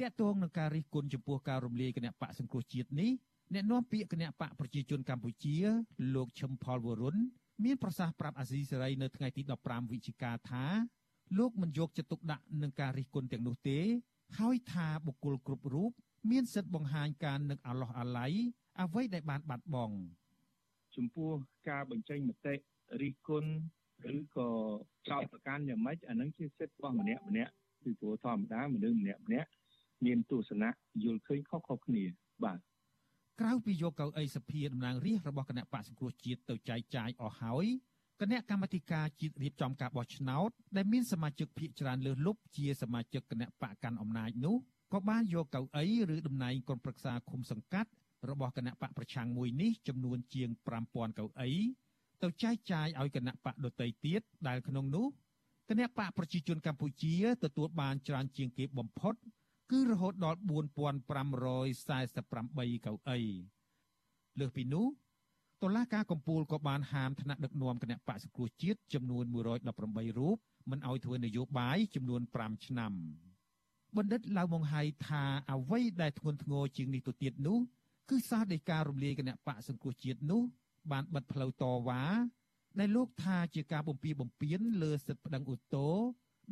[0.01, 3.11] តាក់ទងនឹងការរិះគន់ចំពោះការរំលាយគណៈបកសង្គ្រោះជាតិនេះ
[3.55, 5.57] អ្នកនាំពាក្យគណៈបកប្រជាជនកម្ពុជា
[6.15, 7.17] លោកឈឹមផលវរុន
[7.65, 10.65] មានប្រសាសន៍ប្រាប់អាស៊ីសេរីនៅថ្ងៃទី15វិច្ឆិកាថា
[11.39, 13.79] លោកមិនយកចិត្តទុកដាក់នឹងការរិះគន់ទាំងនោះទេ
[14.39, 15.91] ហើយថាបុគ្គលគ្រប់រូប
[16.31, 18.33] មានសិទ្ធិបង្ហាញការនឹកអាឡោះអាល័យ
[18.81, 19.97] អ្វីដែលបានបាត់បង់
[20.97, 21.31] ចំពោះ
[21.71, 22.55] ការបញ្ចេញមតិ
[23.03, 23.51] រិះគន់
[24.17, 24.51] ឬក៏
[25.11, 27.53] ចោទប្រកាន់យ៉ាងម៉េចអានឹងជាសិទ្ធិរបស់ម្នាក់ម្នាក់
[27.85, 29.51] ពីព្រោះធម្មតាមនុស្សម្នាក់ម្នាក់
[30.07, 30.71] មានទស្សនៈ
[31.03, 32.05] យល់ឃើញខុសៗគ្នា
[32.45, 32.59] បាទ
[33.41, 37.67] ក្រៅពីយកកៅអីសភាតំណាងរាស្ត្ររបស់គណៈបកសង្គ្រោះជាតិទៅចែកចាយអស់ហើយ
[38.21, 44.57] គណៈកម្មាធិការជាតិរៀបចំការបោះឆ្នោតដែលមានសមាជិកភាគច្រើនលើសលប់ជាសមាជិកគណៈបកកាន់អំណាចនោះ
[44.93, 47.91] ក៏បានយកកៅអីឬតំណែងក្រុមប្រឹក្សាឃុំសង្កាត់
[48.31, 50.49] របស់គណៈបកប្រឆាំងមួយនេះចំនួនជាង
[50.85, 51.51] 5000កៅអី
[52.23, 55.07] ទៅចែកចាយឲ្យគណៈបកដទៃទៀតដែលក្នុងនោះ
[55.71, 59.15] គណៈបកប្រជាជនកម្ពុជាទទួលបានច្រើនជាងគេបំផុត
[59.71, 63.21] គឺរហូតដល់4548កៅអី
[64.39, 64.87] លើសពីនោះ
[65.62, 70.37] តុលាការកំពូលក៏បានហាមថ្នាក់ដឹកនាំគណៈបកសង្គ្រោះជាតិចំនួន118រូប
[70.71, 72.93] មិនឲ្យធ្វើនយោបាយចំនួន5ឆ្នាំ
[73.97, 77.59] បណ្ឌិតឡៅម៉ុងហៃថាអ្វីដែលធ្ងន់ធ្ងរជាងនេះទៅទៀតនោះ
[78.11, 80.43] គឺសារដីការរំលាយគណៈបកសង្គ្រោះជាតិនោះ
[80.93, 82.03] បានបិទផ្លូវតវ៉ា
[82.79, 85.93] ដែលលោកថាជាការបំពីបំពេញលើសិទ្ធិប្តឹងឧទ្ធរ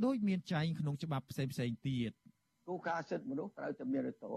[0.05, 2.12] ដោយមានចែងក្នុងច្បាប់ផ្សេងផ្សេងទៀត
[2.69, 4.33] គោលការណ៍សិទ្ធិមនុស្សត្រូវតែមានរតោ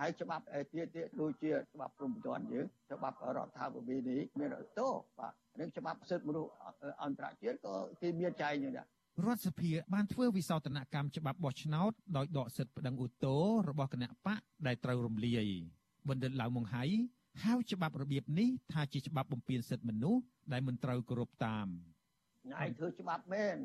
[0.00, 6.50] ហើយច្បាប់ទៀតទៀតដូចជាច្បាប់ព្រំប្រទានយើងច្បាប់រដ្ឋាភិបាលនេះមានរតោបាទនឹងច្បាប់សិទ្ធិមនុស្ស
[7.04, 8.86] អន្តរជាតិក៏គេមានចែងយ៉ាងដែរ
[9.26, 15.40] រដ្ឋសភាបានធ្វើវិសោធនកម្មច្បាប់បោះឆ្នោតដោយដកសិទ្ធិប្តឹងឧទ្ធររបស់គណៈបកដែលត្រូវរំលាយ
[16.08, 16.84] បណ្ឌិតឡៅម៉ុងហៃ
[17.44, 20.22] ហៅច្បាប់របៀបនេះថាជាច្បាប់បំពានសិទ្ធិមនុស្ស
[20.52, 21.66] ដែលមិនត្រូវគោរពតាម
[22.52, 23.56] ណៃធ្វើច្បាប់មែន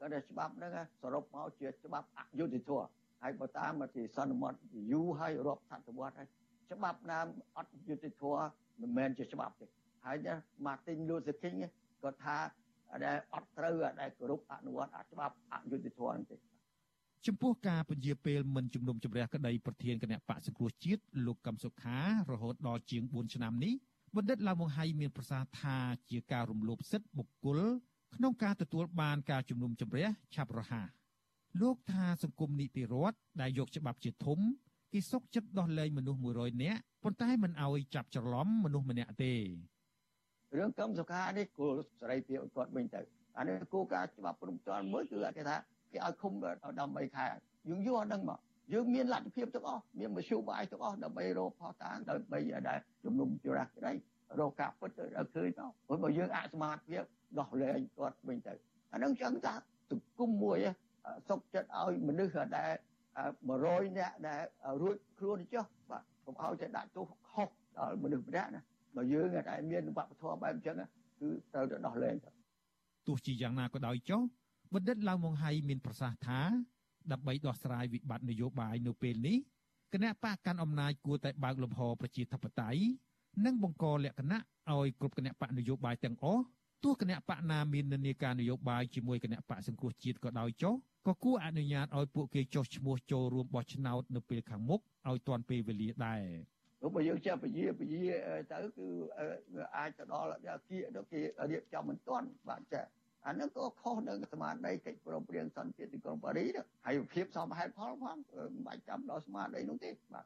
[0.00, 4.58] ក៏តែច្បាប់ហ្នឹងសរុបមកជាច្បាប់អយុត្តិធម៌ ហើយបើតាមមតិសន្មត់
[4.92, 6.28] យូរហើយរាប់សតវត្សហើយ
[6.72, 7.18] ច្បាប់ណា
[7.56, 8.44] អត់យុត្តិធម៌
[8.80, 9.66] មិនមែនជាច្បាប់ទេ
[10.04, 10.34] ហើយណា
[10.66, 11.58] Martin Luther King
[12.02, 12.36] ក៏ថា
[13.04, 16.36] ដែលអត់ត្រូវដែលគោរពអនុវត្តច្បាប់អយុត្តិធម៌ទេ
[17.26, 21.98] ចំពោះការពន្យាពេលមិនជំនុំជម្រះក្តីប្រធានគណៈបកសង្គ្រោះជាតិលោកកឹមសុខា
[22.30, 23.74] រហូតដល់ជាង4ឆ្នាំនេះ
[24.16, 25.76] បណ្ឌិតឡាវមង្ហៃមានប្រសាសន៍ថា
[26.10, 27.60] ជាការរំលោភសិទ្ធិបុគ្គល
[28.16, 30.86] ក្នុងការទទួលបានការជំនុំជម្រះឆាប់រហ័ស
[31.60, 34.38] លោកថាសង្គមនីតិរដ្ឋដែលយកច្បាប់ជាធំ
[34.92, 39.34] គេសុកចិត្តដោះលែងមនុស្ស100នាក់ប៉ុន្តែមិនអោយចាប់ច្រឡំមនុស្សម្នាក់ទេ
[40.56, 43.00] រឿងកម្មសុខានេះគោលសេរីភាពគាត់វិញទៅ
[43.38, 45.56] អានេះគោលការណ៍ច្បាប់ព្រំទាន់មួយគឺគេថា
[45.92, 46.58] គេឲ្យឃុំដល់
[46.96, 47.26] 3ខែ
[47.68, 48.38] យើងយកអានឹងមក
[48.72, 52.38] យើងមានលទ្ធភាពទាំងអស់មានមធ្យោបាយទាំងអស់ដើម្បីរកផុសតាងដើម្បី
[52.68, 53.92] ដែលជំនុំជម្រះក្តី
[54.40, 57.02] រកការពិតទៅឲ្យឃើញទៅព្រោះបើយើងអសមត្ថភាព
[57.38, 58.54] ដោះលែងគាត់វិញទៅ
[58.92, 59.54] អានឹងចឹងថា
[59.90, 60.58] សង្គមមួយ
[61.28, 62.72] សុខចិត្តឲ្យមនុស្សដែល
[63.36, 64.42] 100នាក់ដែល
[64.80, 67.48] រួចខ្លួនចុះបាទកុំឲ្យតែដាក់ទោសខុស
[67.78, 68.62] ដល់មនុស្សម្នាក់ណា
[68.96, 70.76] បើយើងតែមានវប្បធម៌បែបអញ្ចឹង
[71.20, 72.34] គឺត្រូវតែដោះលែងទៅទ
[73.06, 74.20] ទោះជាយ៉ាងណាក៏ដោយចុះ
[74.74, 76.40] បណ្ឌិតឡាវម៉ុងហៃមានប្រសាសន៍ថា
[77.12, 79.38] ដើម្បីដោះស្រាយវិបត្តិនយោបាយនៅពេលនេះ
[79.92, 82.80] គណៈបកកាន់អំណាចគួរតែបើកលំហប្រជាធិបតេយ្យ
[83.44, 84.40] និងបង្កលក្ខណៈ
[84.70, 86.44] ឲ្យគ្រប់គណៈបកនយោបាយទាំងអស់
[86.84, 90.74] ទោះគណៈបកណាមាននានាការនយោបាយជាមួយគណៈបកសង្គ្រោះជាតិក៏ដោយចុះ
[91.06, 96.22] ក៏គួរអនុញ្ញាតឲ្យពួកគេចុះឈ្មោះចូលរួមបោះឆ្នោតនៅពេលខាងមុខឲ្យទាន់ពេលវេលាដែរ
[96.80, 98.02] ព្រោះបើយើងចាប់ពជាពជា
[98.52, 98.88] ទៅគឺ
[99.76, 101.20] អាចទៅដល់អាគារទៅគេ
[101.50, 102.82] រៀបចំមិនទាន់បាទចា
[103.26, 108.16] អានឹងក៏ខុសនឹងសមាដីកិច្ចព្រមព្រៀងសន្តិភាពទីក្រុងប៉ារីសហើយភាពសមហេតុផលផង
[108.54, 110.24] មិនបាច់ចាំដល់ស្មារតីនោះទេបាទ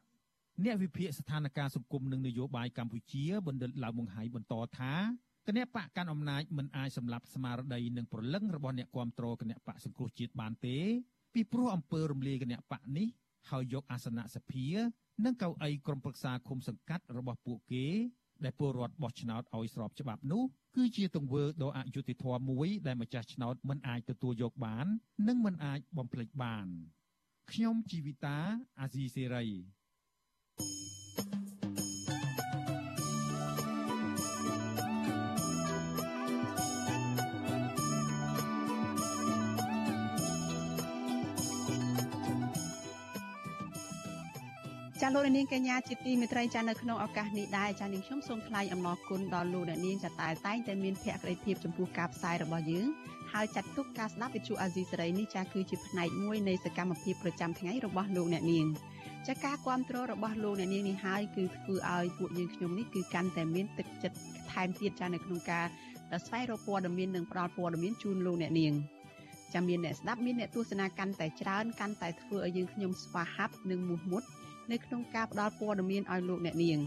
[0.65, 4.93] អ្នកវិភាគស្ថានភាពសង្គមនិងនយោបាយកម្ពុជាបណ្ឌិតឡាវមុងហៃបន្តថា
[5.47, 10.77] គណៈបកកាន់អំណាចមិនអាចសម្លាប់ស្មារតីនិងប្រលឹងរបស់អ្នកគ្រប់គ្រងគណៈបកសង្គ្រោះជាតិបានទេ
[11.33, 13.07] ពីព្រោះអំពើរំលាយគណៈបកនេះ
[13.49, 14.67] ហើយយកអាសនៈសភា
[15.25, 17.85] និងកៅអីក្រុមប្រឹក្សាឃុំសង្កាត់របស់ពួកគេ
[18.43, 20.43] ដែលពលរដ្ឋបោះឆ្នោតឲ្យស្របច្បាប់នោះ
[20.75, 24.87] គឺជាទង្វើដ៏អយុត្តិធម៌មួយដែលម្ចាស់ឆ្នោតមិនអាចទទួលយកបាន
[25.27, 26.67] និងមិនអាចបំភ្លេចបាន
[27.51, 28.37] ខ្ញុំជីវិតា
[28.79, 29.45] អាស៊ីសេរី
[45.07, 52.85] ចាលោកនាងកញ្ញាជាទីមេត្រីចានៅក្នុងឱកាសនេះដែរចានាងខ្ញុំសូមថ្លែងអំណរគុណដល់លោកអ្នកនាងចាតែតែងតែមានភក្ដីភាពចំពោះការផ្សាយរបស់យើង
[53.33, 58.65] ហើយចាត់ទុកការស្ដាប់វិទ្យុអាស៊ីសេរីនេះចាគឺជាផ្នែកមួយនៃសកម្មភាពប្រចាំថ្ងៃរបស់លោកអ្នកនាង
[59.27, 64.17] ចាការគ្រប់គ្រងរបស់លោកអ្នកនាងនេះហើយគឺធ្វើឲ្យពួកយើងខ្ញុំនេះគឺកាន់តែមានទឹកចិត្ត
[64.51, 65.65] ថែមទៀតចានៅក្នុងការ
[66.25, 68.73] ស្វែងរកព័ត៌មាននិងផ្តល់ព័ត៌មានជូនលោកអ្នកនាង
[69.53, 74.23] ចាំមានអ្នកស្ដាប់មានអ្នកទស្សនាកាន់តែច្រើនកាន់តែធ្វើឲ្យយើងខ្ញុំស្វាហាប់និងមោះមុត
[74.71, 76.79] នៅក្នុងការផ្តល់ព័ត៌មានឲ្យលោកអ្នកនាង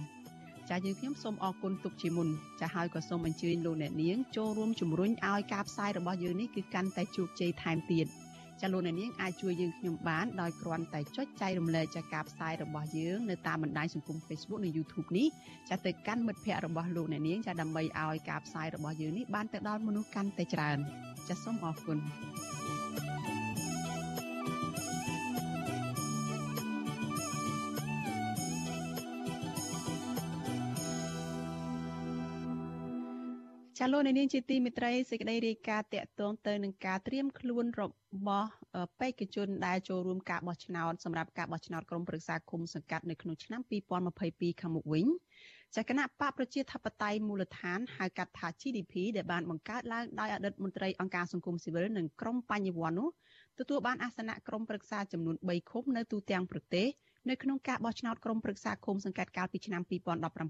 [0.71, 2.29] ចាយើងខ្ញុំសូមអរគុណទុកជាមុន
[2.61, 8.07] ចាហើយក៏សូមអញ្ជើញលោកអ្នកនាងចូលរួមជំរុញឲ្យការផ្សាយរបស់យើងនេះគឺកាន់តែជោគជ័យថែមទៀត
[8.61, 15.27] ចាលោកអ្នកនាងអាចជួយយើងខ្ញុំបានដោយគ្រាន់តែចុចចែករំលែកចាការផ្សាយរបស់យើងនៅតាមបណ្ដាញសង្គម Facebook និង YouTube នេះ
[15.69, 20.79] ចាទៅកាន់មិត្តភ័ក្តិរបស់លោកអ្នកនាងចាដើម្បីឲ្យការផ្សាយរបស់យើងនេះបានទៅដល់មនុស្សកាន់តែច្រើន
[21.29, 21.99] ចាសូមអរគុណ
[33.93, 37.83] លោកនាងជាទីមេត្រីសេចក្តីរាយការណ៍តាក់ទងទៅនឹងការត្រៀមខ្លួនរ
[38.27, 38.51] បស់
[39.01, 43.61] បេក្ខជនដែលចូលរួមការបោះឆ្នោតសម្រាប់ការបោះឆ្នោតក្រុមប្រឹក្សាគុំសង្កាត់នៅក្នុងឆ្នាំ
[44.11, 45.07] 2022ខាងមុខវិញ
[45.77, 53.09] ចាគណៈបកប្រជាធិបតេយ្យមូលដ្ឋានហៅកាត់ថា GDP ដែលបានបង្កើតឡើងដោយអតីតមន្ត្រីអង្គការសង្គមស៊ីវិលនិងក្រុមបញ្ញវន្តនោះ
[53.59, 56.87] ទទួលបានអាសនៈក្រុមប្រឹក្សាចំនួន3ឃុំនៅទូទាំងប្រទេស
[57.29, 59.83] នៅក្នុងការបោះឆ្នោតក្រុមប្រឹក្សាឃុំសង្កាត់កាលពីឆ្នាំ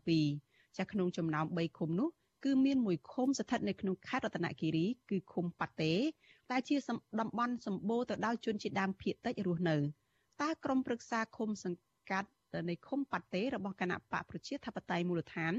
[0.09, 2.11] 2017ចាក្នុងចំណោម3ឃុំនោះ
[2.45, 5.95] គឺមានមួយឃុំស្ថិតនៅក្នុងខេត្តរតនគិរីគឺឃុំប៉ាតេ
[6.53, 6.76] ដែលជា
[7.20, 9.76] តំបន់សម្បូរទៅដោយជនជាតិដើមភាគតិចរស់នៅ
[10.43, 12.28] តើក្រមព្រឹក្សាឃុំសង្កាត់
[12.68, 15.55] នៃឃុំប៉ាតេរបស់គណៈបកប្រជាធិបតេយ្យមូលដ្ឋាន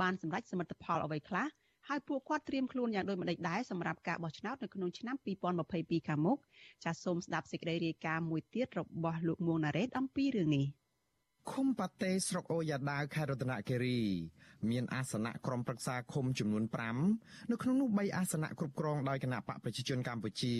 [0.00, 1.46] បានសម្រេចសមិទ្ធផលអ្វីខ្លះ
[1.88, 5.16] ហើយពួកគាត់ត្រៀមខ្លួនយ៉ាងដូចម្តេចដែរសម្រាប់ការបោះឆ្នោតនៅក្នុងឆ្នាំ
[5.62, 6.38] 2022ខាងមុខ
[6.84, 10.66] ចាសសូមស្ដាប់សេចក្តីរាយការណ៍មួយទៀតរបស់លោកមួងណារ៉េតអំពីរឿងនេះ
[11.52, 14.00] ឃុំប៉ាតេស្រុកអូយ៉ាដាវខេត្តរតនគិរី
[14.70, 16.64] មានអាសនៈក្រុមប្រឹក្សាឃុំចំនួន
[17.06, 20.54] 5នៅក្នុងនោះ3អាសនៈគ្រប់គ្រងដោយគណៈបកប្រជាជនកម្ពុជា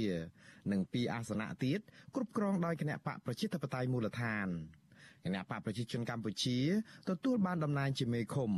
[0.72, 1.80] និង2អាសនៈទៀត
[2.14, 4.49] គ្រប់គ្រងដោយគណៈបកប្រជាធិបតេយ្យមូលដ្ឋាន
[5.24, 6.59] គណៈបកប្រជាជនកម្ពុជា
[7.09, 8.53] ទទួលបានតំណែងជាមេឃុំ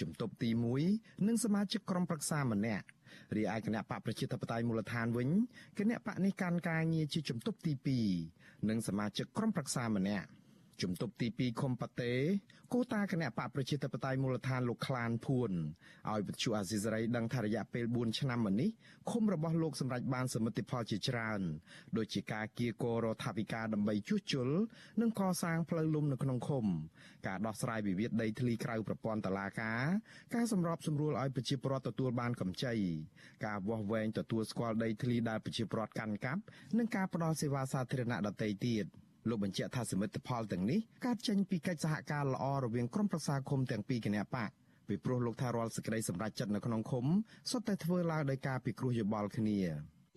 [0.00, 0.50] ជំទប់ទី
[0.88, 2.86] 1និងសមាជិកក្រុមប្រឹក្សាម្នាក់
[3.36, 5.28] រីឯគណៈបកប្រជាធិបតេយ្យមូលដ្ឋានវិញ
[5.78, 7.72] គណៈបកនេះកាន់ការងារជាជំទប់ទី
[8.20, 10.28] 2និងសមាជិកក្រុមប្រឹក្សាម្នាក់
[10.82, 12.14] ជំទប់ទី2ខុំប៉ាតេ
[12.74, 15.50] គូតាគណៈបកប្រជាធិបតេយ្យមូលដ្ឋានលោកខ្លានភួន
[16.10, 18.70] ឲ្យវិទ្យុអាស៊ីសេរីដឹងថារយៈពេល4ឆ្នាំមកនេះ
[19.10, 21.40] ឃុំរបស់លោកសម្រេចបានសមិទ្ធផលជាច្រើន
[21.96, 24.48] ដូចជាការគៀកោរដ្ឋាភិការដើម្បីជួសជុល
[25.00, 26.64] និងកសាងផ្លូវលំនៅក្នុងឃុំ
[27.26, 29.82] ការដោះស្រាយវិវាទដីធ្លីក្រៅប្រព័ន្ធតុលាការ
[30.34, 32.74] ការសម្របសម្រួលឲ្យប្រជាពលរដ្ឋទទួលបានកម្ចី
[33.46, 36.42] ការវាស់វែងទទួលស្គាល់ដីធ្លីដែលប្រជាពលរដ្ឋកាន់កាប់
[36.78, 38.86] និងការផ្តល់សេវាសាធារណៈដទៃទៀត។
[39.28, 44.50] លោកបញ្ជាក់ថាសមិទ្ធផលទាំងនេះកើតចេញពីកិច្ចសហការល្អរវាងក្រុមប្រឹក្សាឃុំទាំងពីរគណៈបក
[44.88, 47.04] ពីព្រោះលោកថារាល់សេចក្តីសម្រេចចិត្តនៅក្នុងឃុំ
[47.50, 49.58] សុទ្ធតែធ្វើឡើងដោយការពិគ្រោះយោបល់គ្នា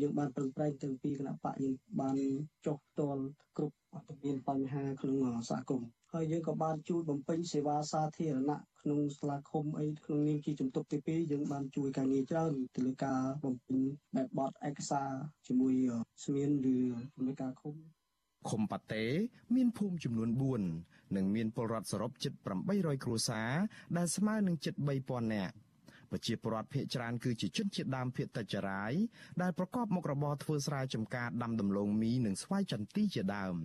[0.01, 2.17] យើងបានប្រឹងប្រែងទាំងពីគណៈបកយើងបាន
[2.65, 3.23] ចុះផ្ទាល់
[3.57, 5.17] គ្រប់អត់មានបញ្ហាក្នុង
[5.49, 13.79] សហគមន៍ហើយយើងក៏បានជួយបំពេញសេវាសាធារណៈក្នុងសាលាឃុំអីក្នុងនាមជាជំទប់ទី2យើងបានជួយការងារច្រើនទៅលើការបំពេញ
[14.15, 15.09] បែបបទឯកសារ
[15.47, 15.73] ជាមួយ
[16.23, 16.75] ស្មានឬ
[17.13, 17.75] ជំនួយការឃុំ
[18.49, 19.05] ឃុំប៉ាតេ
[19.55, 20.29] មានភូមិចំនួន
[20.71, 22.33] 4និងមានពលរដ្ឋសរុបជិត
[22.69, 23.51] 800គ្រួសារ
[23.97, 25.55] ដែលស្មើនឹងជិត3000នាក់
[26.11, 28.93] ប្រជាពលរដ្ឋភៀសច្រើនគឺជាជនជាតិដើមភៀសតិចចរាយ
[29.41, 33.55] ដែលប្រកបមុខរបរធ្វើស្រែចម្ការដាំដំឡូងមីនិងស្វាយចន្ទីជាដើម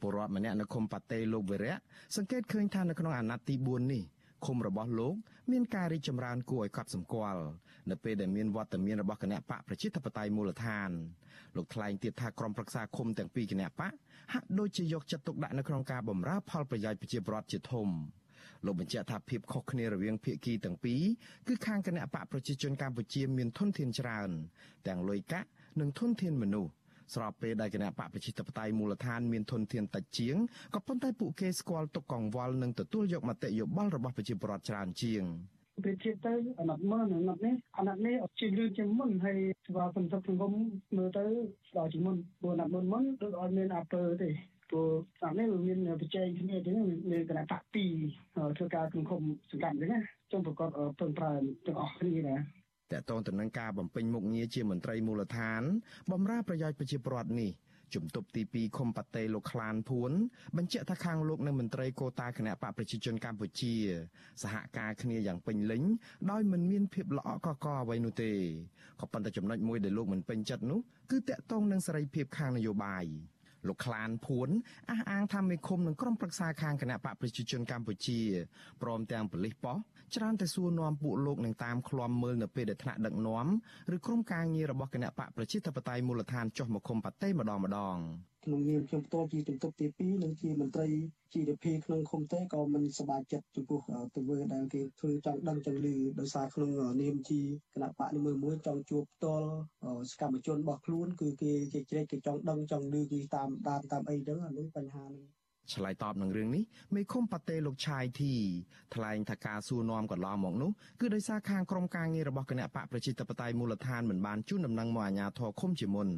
[0.00, 1.76] ពលរដ្ឋម្នាក់នៅឃុំប៉ាតេលោកវិរៈ
[2.16, 4.02] សង្កេតឃើញថានៅក្នុងអាណត្តិទី4នេះ
[4.46, 5.14] ឃុំរបស់លោក
[5.50, 7.42] មានការរីកចម្រើនគួរឲ្យកត់សម្គាល់
[7.90, 10.90] នៅពេលដែលមានវត្តមានរបស់គណៈបកប្រជាធិបតេយ្យមូលដ្ឋាន
[11.56, 13.92] លោកថ្លែងទៀតថាក្រុមប្រឹក្សាឃុំទាំងពីរគណៈបក
[14.32, 17.88] ហាក់ដូចជាយកចិត្តទុកដាក់នៅក្នុងការបម្រើផលប្រយោជន៍ប្រជាពលរដ្ឋជាធំ
[18.64, 21.02] លោកបញ្ជាក់ថាភាពខុសគ្នារវាងភាគីទាំងពីរ
[21.48, 24.30] គឺខាងគណៈបកប្រជាជនកម្ពុជាមានធនធានច្រើន
[24.86, 25.48] ទាំងលុយកាក់
[25.80, 26.70] និងធនធានមនុស្ស
[27.14, 30.36] ស្របពេលដែលគណៈបកប្រជាធិបតេយ្យមូលដ្ឋានមានធនធានតិចជាង
[30.74, 35.24] ក៏ប៉ុន្តែពួកគេស្គាល់ទុកកង្វល់និងទទួលយកមតិយោបល់របស់ប្រជាពលរដ្ឋច្រើនជាង
[35.84, 40.52] ប្រៀបធៀបទៅអាណត្តិមុនអាណត្តិនេះអាណត្តិនេះជាលឿនជាងមុនហើយស្វាសន្តិសង្គម
[40.96, 41.24] មើលទៅ
[41.70, 44.30] ស្ដាយជាងមុនព្រោះអាណត្តិមុនមុនដូចអត់មានអាពើទេ
[44.70, 44.90] ព្រោះ
[45.24, 46.76] អានេះវាមានបច្ចេកគ្នាអញ្ចឹង
[47.10, 47.92] មានគណៈបកពីរ
[48.56, 50.00] ធ្វើការក្នុងគុំសង្កាត់អញ្ចឹងណា
[50.32, 50.70] ចង់ប្រកប
[51.00, 51.32] ពឹងប្រើ
[51.66, 55.62] ទាំងអស់គ្នាណាតកតងទៅនឹងការបំពេញមុខងារជាមន្ត្រីមូលដ្ឋាន
[56.12, 57.50] បម្រើប្រយោជន៍ប្រជាពលរដ្ឋនេះ
[57.94, 60.12] ជំទប់ទី2ខុំប៉ាតេលោកខ្លានភួន
[60.56, 63.74] បញ្ជាក់ថាខាងលោកនិងមន្ត្រីកោតាគណៈបកប្រជាជនកម្ពុជា
[64.42, 65.82] សហការគ្នាយ៉ាងពេញលេញ
[66.30, 68.32] ដោយមិនមានភាពល្អកកអ្វីនោះទេ
[69.00, 70.80] ក៏ប៉ុន្តែចំណុចមួយដែលលោកមិនពេញចិត្តនោះ
[71.10, 73.06] គឺតកតងនឹងសេរីភាពខាងនយោបាយ
[73.68, 74.48] លោកខ្លានភួន
[74.90, 78.18] អះអាងថាមេឃុំនឹងក្រុមប្រឹក្សាខាងគណៈបកប្រជាជនកម្ពុជា
[78.82, 79.84] ព្រមទាំងប៉ូលីសប៉ុស្តិ៍
[80.16, 83.46] ច្រើនតែសួរនាំពួកលោកនឹងតាមឃ្លាំមើលនៅពេលដែលថ្នាក់ដឹកនាំ
[83.94, 87.96] ឬក្រុមការងាររបស់គណៈបកប្រជាធិបតេយ្យមូលដ្ឋានចុះមកឃុំប៉ាតេម្ដងម្ដង
[88.44, 90.88] ក្នុងនាមខ្ញុំផ្ទាល់ជាជំទប់ទី2និងជាមន្ត្រី
[91.32, 93.80] GDP ក្នុងឃុំទេក៏មិនសប្បាយចិត្តចំពោះ
[94.14, 95.88] ទង្វើដែលគេធ្វើចង់ដឹងចង់ឮ
[96.20, 96.70] ដោយសារក្នុង
[97.02, 97.40] នាមជា
[97.74, 99.48] គណៈបកនីមួយៗចង់ជួបផ្ទាល់
[100.10, 105.26] សកម្មជនរបស់ខ្លួន គឺគេជាជ្រែកគេចង់ដឹងចង់ឮគឺតាមដានតាមអីចឹងអានេះបញ្ហានេះ
[105.74, 106.62] ឆ្លើយតបនឹងរឿងនេះ
[106.94, 108.34] មេឃុំប៉ាតេលោកឆាយធី
[108.94, 110.70] ថ្លែងថាការសួរនាំកន្លងមកនោះ
[111.00, 116.08] គឺដោយសារខាងក្រុមការងាររបស់គណៈបកប្រជាធិបតេយ្យមូលដ្ឋានមិនបានជូនដំណឹងមកអាជ្ញាធរឃុំជាមុន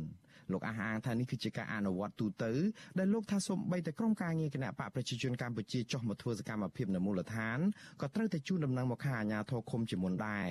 [0.52, 2.52] លោកអះអាងថានេះគឺជាការអនុវត្តទូទៅ
[2.98, 7.58] ដែលលោកថាសូម្បីតែក្រុមការងារគណៈបកប្រជាជនកម្ពុជាចុះមកធ្វើសកម្មភាពនៅមូលដ្ឋាន
[8.00, 10.48] ក៏ត្រូវតែជូនដំណឹងមកខាងអាជ្ញាធរឃុំជាមុនដែរ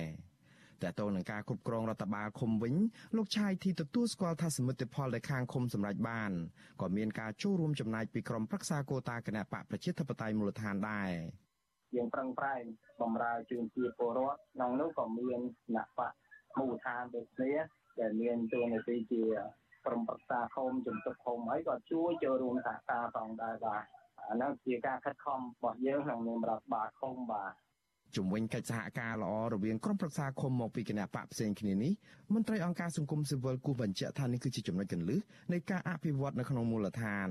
[0.82, 2.74] តើតើនឹងការគ្រប់គ្រងរដ្ឋបាលឃុំវិញ
[3.16, 6.32] លោកឆាយធីទទួលស្គាល់ថាសមិទ្ធផលដែលខាងឃុំសម្រេចបាន
[6.80, 11.12] ក៏មានការចូលរួមចំណែកពីក្រុមប្រឹក្សាគោតាគណៈបកប្រជាធិបតេយ្យមូលដ្ឋានដែរ
[11.96, 12.62] យើងប្រឹងប្រែង
[13.02, 16.12] បំរើជូនជាពលរដ្ឋក្នុងនោះក៏មានគណៈបក
[16.58, 17.54] មូលដ្ឋានដូចគ្នា
[18.00, 19.22] ដែលមានតួនាទីជា
[19.86, 23.82] ក្រុមប្រឹក្សាឃុំជំទប់ឃុំអីក៏ជួយចូលរួមសហការផងដែរបាទ
[24.28, 27.52] អានោះជាការខិតខំរបស់យើងក្នុងនាមរដ្ឋបាលឃុំបាទ
[28.16, 31.92] ជំវិញកិច្ចសហការល្អរវាងក្រុមប្រឹក្សាឃុំមកពីគណៈបកផ្សេងគ្នានេះ
[32.34, 35.20] មន្ត្រីអង្គការសង្គមស៊ីវិលគូបញ្ជាក់ថានេះគឺជាចំណុចកន្លឹះ
[35.52, 37.30] នៃការអភិវឌ្ឍនៅក្នុងមូលដ្ឋាន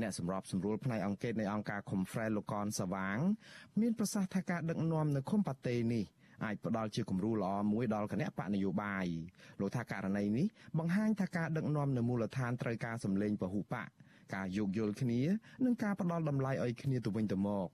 [0.00, 3.18] អ្នកសម្របសម្រួលផ្នែកអង្គការនៃអង្គការឃុំហ្វ្រែលោកកនសវាង
[3.80, 6.04] មានប្រសាសន៍ថាការដឹកនាំនៅឃុំប៉ាតេនេះ
[6.44, 9.06] អាចផ្ដល់ជាគំរូល្អមួយដល់គណៈបកនយោបាយ
[9.60, 10.46] លោកថាករណីនេះ
[10.78, 13.88] បង្ហាញថាការដឹកនាំនៅមូលដ្ឋានត្រូវការសម្លេងពហុបក
[14.34, 15.20] ការយោគយល់គ្នា
[15.64, 17.68] និងការផ្ដល់តម្លៃឲ្យគ្នាទៅវិញទៅមក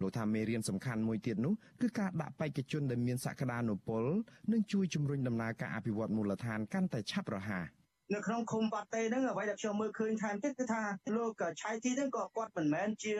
[0.00, 4.04] លោកថាមេរៀនសំខាន់មួយទៀតនោះគឺការដាក់បេក្ខជនដែលមានសក្តានុពល
[4.52, 7.66] និងជួយជំរុញដំណើរការអភិវឌ្ឍមូលដ្ឋានកាន់តែឆាប់រហ័ស
[8.14, 10.82] នៅក្នុងឃុំបាត់តេហ្នឹងអ្វីដែលខ្ញុំមើលឃើញថែមទៀតគឺថា
[11.16, 13.12] លោកឆៃទីហ្នឹងក៏គាត់មិនមែនជា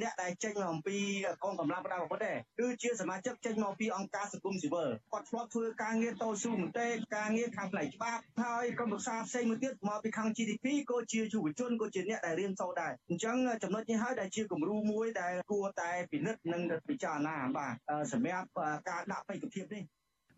[0.00, 0.98] អ្នកដែលចេញមកអំពី
[1.44, 17.74] កងកម្លាំងប្រដាប់អាវុធទេគឺជាសមាជិកចេញមកពីអង្គការសង្គមស៊ីវិលគាត់ធ្លាប់ធ្វើការងារតស៊ូមតិការងារខាងផ្នែកច្បាប់ហើយក្រុមប្រឹក្សាផ្សេងមួយទៀតមកពីខាង GDP ក៏ជាយុវជនក៏ជាអ្នកដែលរៀនសូត្រដែរអញ្ចឹងចំណុចនេះហើយដែលជាគំរូមួយដែលគួរតែពិនិត្យនិងពិចារណាបាទ
[18.12, 18.48] សម្រាប់
[18.88, 19.84] ការដាក់បេក្ខភាពនេះ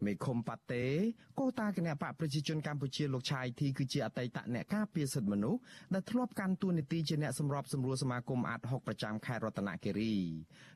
[0.07, 0.85] មេឃុំប៉ាតេ
[1.39, 5.61] កូតាគណៈបកប្រជាជនកម្ពុជាលោកឆាយធីគឺជាអតីតអ្នកការពារសិទ្ធិមនុស្ស
[5.95, 10.15] ដែលធ្លាប់កាន់តួនាទីជាអ្នកសម្របសម្រួលសមាគមអាត60ប្រចាំខេត្តរតនគិរី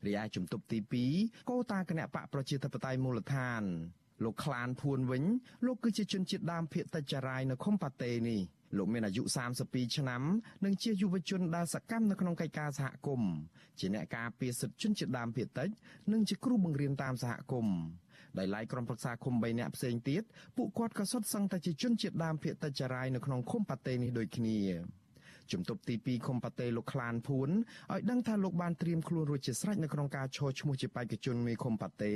[0.06, 0.78] រីឯជំទប់ទី
[1.14, 3.62] 2កូតាគណៈបកប្រជាធិបតេយ្យមូលដ្ឋាន
[4.24, 5.24] លោកខ្លានភួនវិញ
[5.66, 8.40] លោកគឺជាជនជាតិដើមភាគតិចចារាយនៅឃុំប៉ាតេនេះ
[8.76, 9.22] លោកមានអាយុ
[9.60, 10.22] 32ឆ្នាំ
[10.64, 13.32] និងជាយុវជនដែលសកម្មនៅក្នុងកិច្ចការសហគមន៍
[13.78, 15.68] ជាអ្នកការពារសិទ្ធិជនជាតិដើមភាគតិច
[16.12, 17.76] និងជាគ្រូបង្រៀនតាមសហគមន៍
[18.38, 20.22] ដោយឡែកក្រុមប្រឹក្សាឃុំ3នាក់ផ្សេងទៀត
[20.56, 24.58] ពួកគាត់ក៏សុទ្ធសឹងតែជាជនជាតិដើមភាគតិចចារាយនៅក្នុងឃុំប៉ាតេនេះដូចគ្នា
[25.52, 27.50] ជំទប់ទី2ឃុំប៉ាតេលោកខ្លានភួន
[27.92, 32.12] ឲ្យដឹងថាលោកបានត្រៀមខ្លួនរួចជាស្រេចនៅក្នុងការឈរឈ្មោះជាបេក្ខជនមេឃុំប៉ាតេ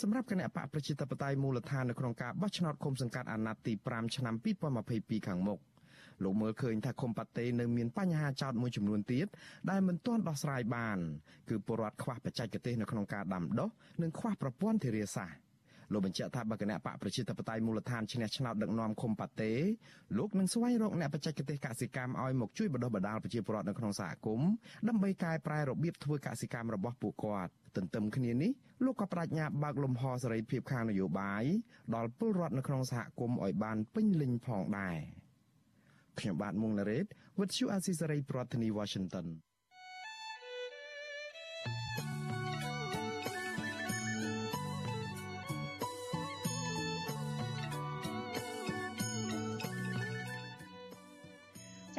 [0.00, 4.34] សម្រាប់គណៈបកប្រជាធិបតេយ្យមូលដ្ឋាននៅក្នុងការបោះឆ្នោតឃុំសង្កាត់អាណត្តិទី5ឆ្នាំ
[4.80, 5.60] 2022ខាងមុខ
[6.24, 9.26] លោកមើលឃើញថាឃុំប៉ាតេនៅមានបញ្ហាចោតមួយចំនួនទៀត
[9.70, 10.98] ដែលមិនទាន់ដោះស្រាយបាន
[11.48, 13.70] គឺពលរដ្ឋខ្វះបច្ចេកទេសនៅក្នុងការដាំដុះ
[14.02, 15.47] និងខ្វះប្រព័ន្ធធារាសាស្ត្រ
[15.92, 19.52] លោកបញ្ជាក់ថាបកគណៈបកប្រជាធិបតេយ្យមូលដ្ឋានឈ្នះឆ្នោតដឹកនាំឃុំប៉ាតេ
[20.18, 24.50] លោកនឹងស្វែងរកអ្នកបច្ចេកទេសកសិកម្មឲ្យមកជួយបណ្ដុះបណ្ដាលប្រជាពលរដ្ឋនៅក្នុងសហគមន៍
[24.88, 28.52] ដើម្បីកែប្រែរបៀបធ្វើកសិកម្មរបស់ពួកគាត់ទន្ទឹមគ្នានេះ
[28.84, 31.44] លោកក៏បដិញ្ញាបើកលំហសេរីភាពខាងនយោបាយ
[31.94, 34.98] ដល់ពលរដ្ឋនៅក្នុងសហគមន៍ឲ្យបានពេញលេញផងដែរ
[36.18, 37.06] ខ្ញុំបាទមុងណារ៉េត
[37.38, 39.26] With you Azisaray ប្រធានាទី Washington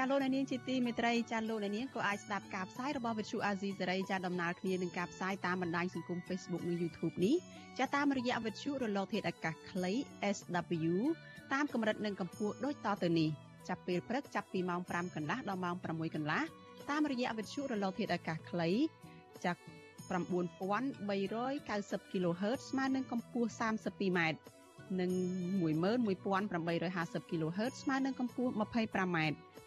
[0.02, 7.36] ចាលោកនាងជាទីមេត្រីចាលោកនាងក៏អាចស្ដាប់ការផ្សាយរបស់វិទ្យុអាស៊ីសេរីចាដំណើរគ្នានឹងការផ្សាយតាមបណ្ដាញសង្គម Facebook និង YouTube នេះ
[7.80, 9.92] ចាតាមរយៈវិទ្យុរលកធាតុអាកាសខ្លី
[10.36, 10.96] SW
[11.54, 13.30] តាមកម្រិតនិងកម្ពស់ដូចតទៅនេះ
[13.68, 16.42] ចាប់ពេលព្រឹកចាប់ពីម៉ោង5កន្លះដល់ម៉ោង6កន្លះ
[16.90, 18.70] តាមរយៈវិទ្យុរលកធាតុអាកាសខ្លី
[19.46, 19.52] ចា
[20.10, 24.20] 9390 kHz ស្មើនឹងកម្ពស់ 32m
[25.00, 25.12] និង
[25.62, 29.18] 11850 kHz ស្មើនឹងកម្ពស់ 25m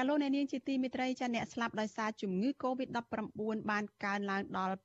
[0.00, 4.76] ចាលោកអ្នកនាងជាទីមេត្រីចាអ្នកស្លាប់ដោយសារជំងឺ Covid-19 បានកើនឡើងដល់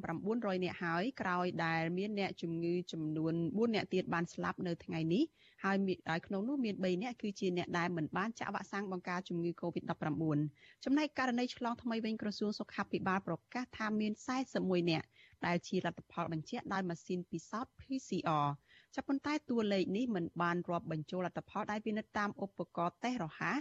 [0.00, 5.24] 2900នាក់ហើយក្រោយដែលមានអ្នកជំងឺចំនួន4នាក់ទៀតបានស្លាប់នៅថ្ងៃនេះ
[5.64, 5.76] ហើយ
[6.08, 10.38] ហើយក្នុងនោះមាន3នាក់គឺជាអ្នកដែលមិនបានចាក់វ៉ាក់សាំងបង្ការជំងឺ Covid-19
[10.84, 14.12] ចំណែកករណីឆ្លងថ្មីវិញក្រសួងសុខាភិបាលប្រកាសថាមាន
[14.50, 15.06] 41នាក់
[15.46, 18.46] ដែលជាលទ្ធផលបញ្ជាក់ដោយម៉ាស៊ីនពិសោធន៍ PCR
[18.94, 23.58] ចាប់ប៉ុន្តែតួលេខនេះមិនបានរាប់បញ្ចូលលទ្ធផលដែលពិនិត្យតាមឧបករណ៍តេស្តរហ័ស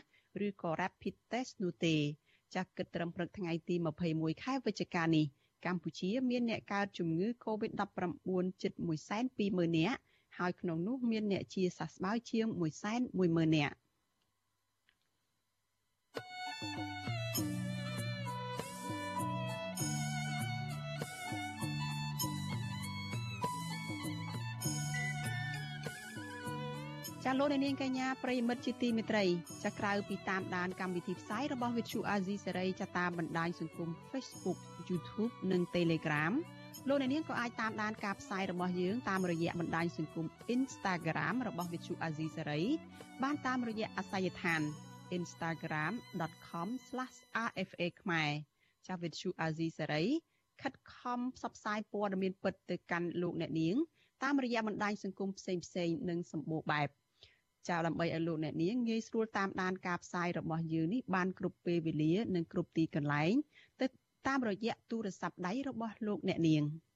[0.48, 1.96] ឬក៏ Rapid Test នោះទេ
[2.54, 3.76] ចាស់គិតត្រឹមព្រឹកថ្ងៃទី
[4.10, 5.26] 21ខែវិច្ឆិកានេះ
[5.66, 8.30] កម្ពុជាមានអ្នកកើតជំងឺ Covid-19
[8.62, 8.72] ជិត
[9.26, 10.00] 120,000នាក់
[10.38, 12.48] ហើយក្នុងនោះមានអ្នកជាសះស្បើយជាង
[12.98, 13.76] 110,000នាក់
[16.60, 16.97] thank you
[27.30, 29.26] ចាលោកនាងកញ្ញាប្រិមិត្តជាទីមេត្រី
[29.64, 34.58] ចាក្រៅពីតាមដានកម្មវិធីផ្សាយរបស់ Vithu Azizi សេរីចាតាមបណ្ដាញសង្គម Facebook
[34.90, 36.34] YouTube និង Telegram
[36.88, 40.26] លោកអ្នកនាងក៏អាចតាមដានការផ្សាយរបស់យើងតាមរយៈបណ្ដាញសង្គម
[40.56, 42.62] Instagram របស់ Vithu Azizi សេរី
[43.24, 44.62] បានតាមរយៈអាសយដ្ឋាន
[45.18, 48.30] instagram.com/rfa ខ្មែរ
[48.88, 50.04] ចា Vithu Azizi សេរី
[50.62, 53.76] ខិតខំផ្សព្វផ្សាយព័ត៌មានពិតទៅកាន់លោកអ្នកនាង
[54.24, 56.90] តាមរយៈបណ្ដាញសង្គមផ្សេងៗនិងសម្បូរបែប។
[57.68, 63.34] ចាដើម្បីឲ្យលោកអ្នកនាងងាយស្រួលតាមដានការផ្សាយរបស់យើងនេះបានគ្រប់ពេលវេលា និងគ្រប់ទីកន្លែង
[63.82, 63.88] ទៅ
[64.28, 66.64] តាមរយៈទូរស័ព្ទដៃរបស់លោកអ្នកនាង។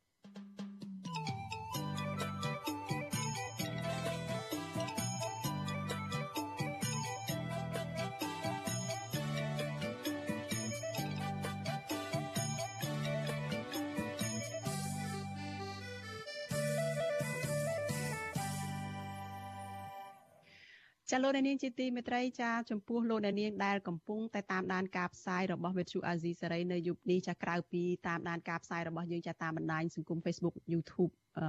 [21.12, 31.46] ចាលោកអ្នកនាងជាទីមេត្រីចាចំពោះលោកអ្នកនាងដែលកំពុងតែតាមដានការផ្សាយរបស់វិទ្យុអាស៊ីសេរីនៅយប់នេះចាក្រៅពីតាមដានការផ្សាយរបស់យើងចាតាមបណ្ដាញសង្គម Facebook YouTube អឺ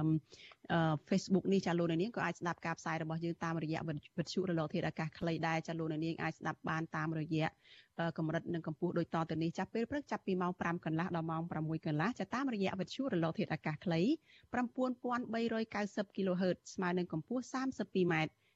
[1.09, 3.79] Facebook នេះចាលោកអ្នកនាងក៏អាចស្ដាប់ការផ្សាយរបស់យើងតាមរយៈ
[4.17, 7.47] វិទ្យុរលកធាតុអាកាសខ្លីដែរចាលោកអ្នកនាងអាចស្ដាប់បានតាមរយៈ
[8.17, 14.01] កម្រិតនិងកម្ពស់ដូចតទៅនេះចាប់ពេលព្រឹកចាប់ពីម៉ោង5កន្លះដល់ម៉ោង6កន្លះចាតាមរយៈវិទ្យុរលកធាតុអាកាសខ្លី
[14.53, 18.15] 9390 kHz ស្មើនឹងកម្ពស់ 32m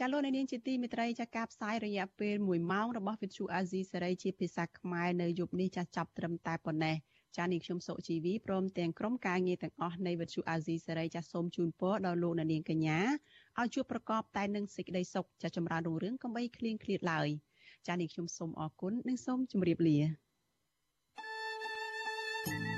[0.00, 6.96] ចាលោកនាងជាទីមេត្រីចាការផ្សាយរយៈពេល1ម៉ោងរបស់វិទ្យុអាស៊ីសេរីជាភាសាខ្មែរនៅយប់នេះចាចាប់ត្រឹមតែប៉ុណ្ណេះ
[7.36, 12.98] ចានាងខ្ញុំសុជីវីព្រមទាំងក្រុមការងារទាំងអស់នៃវិទ្យុអាស៊ីសេរីចាសូមជូនពរដល់លោកនាងកញ្ញា
[13.60, 17.28] ឲ្យជួបប្រកបតែនឹងសេចក្តីសុខចាចម្រើនរុងរឿងកំបីគ្លៀងគ្លាតឡើយ
[17.86, 19.98] ចានាងខ្ញុំសូមអរគុណនិងសូមជម្រាបលា
[22.48, 22.77] thank you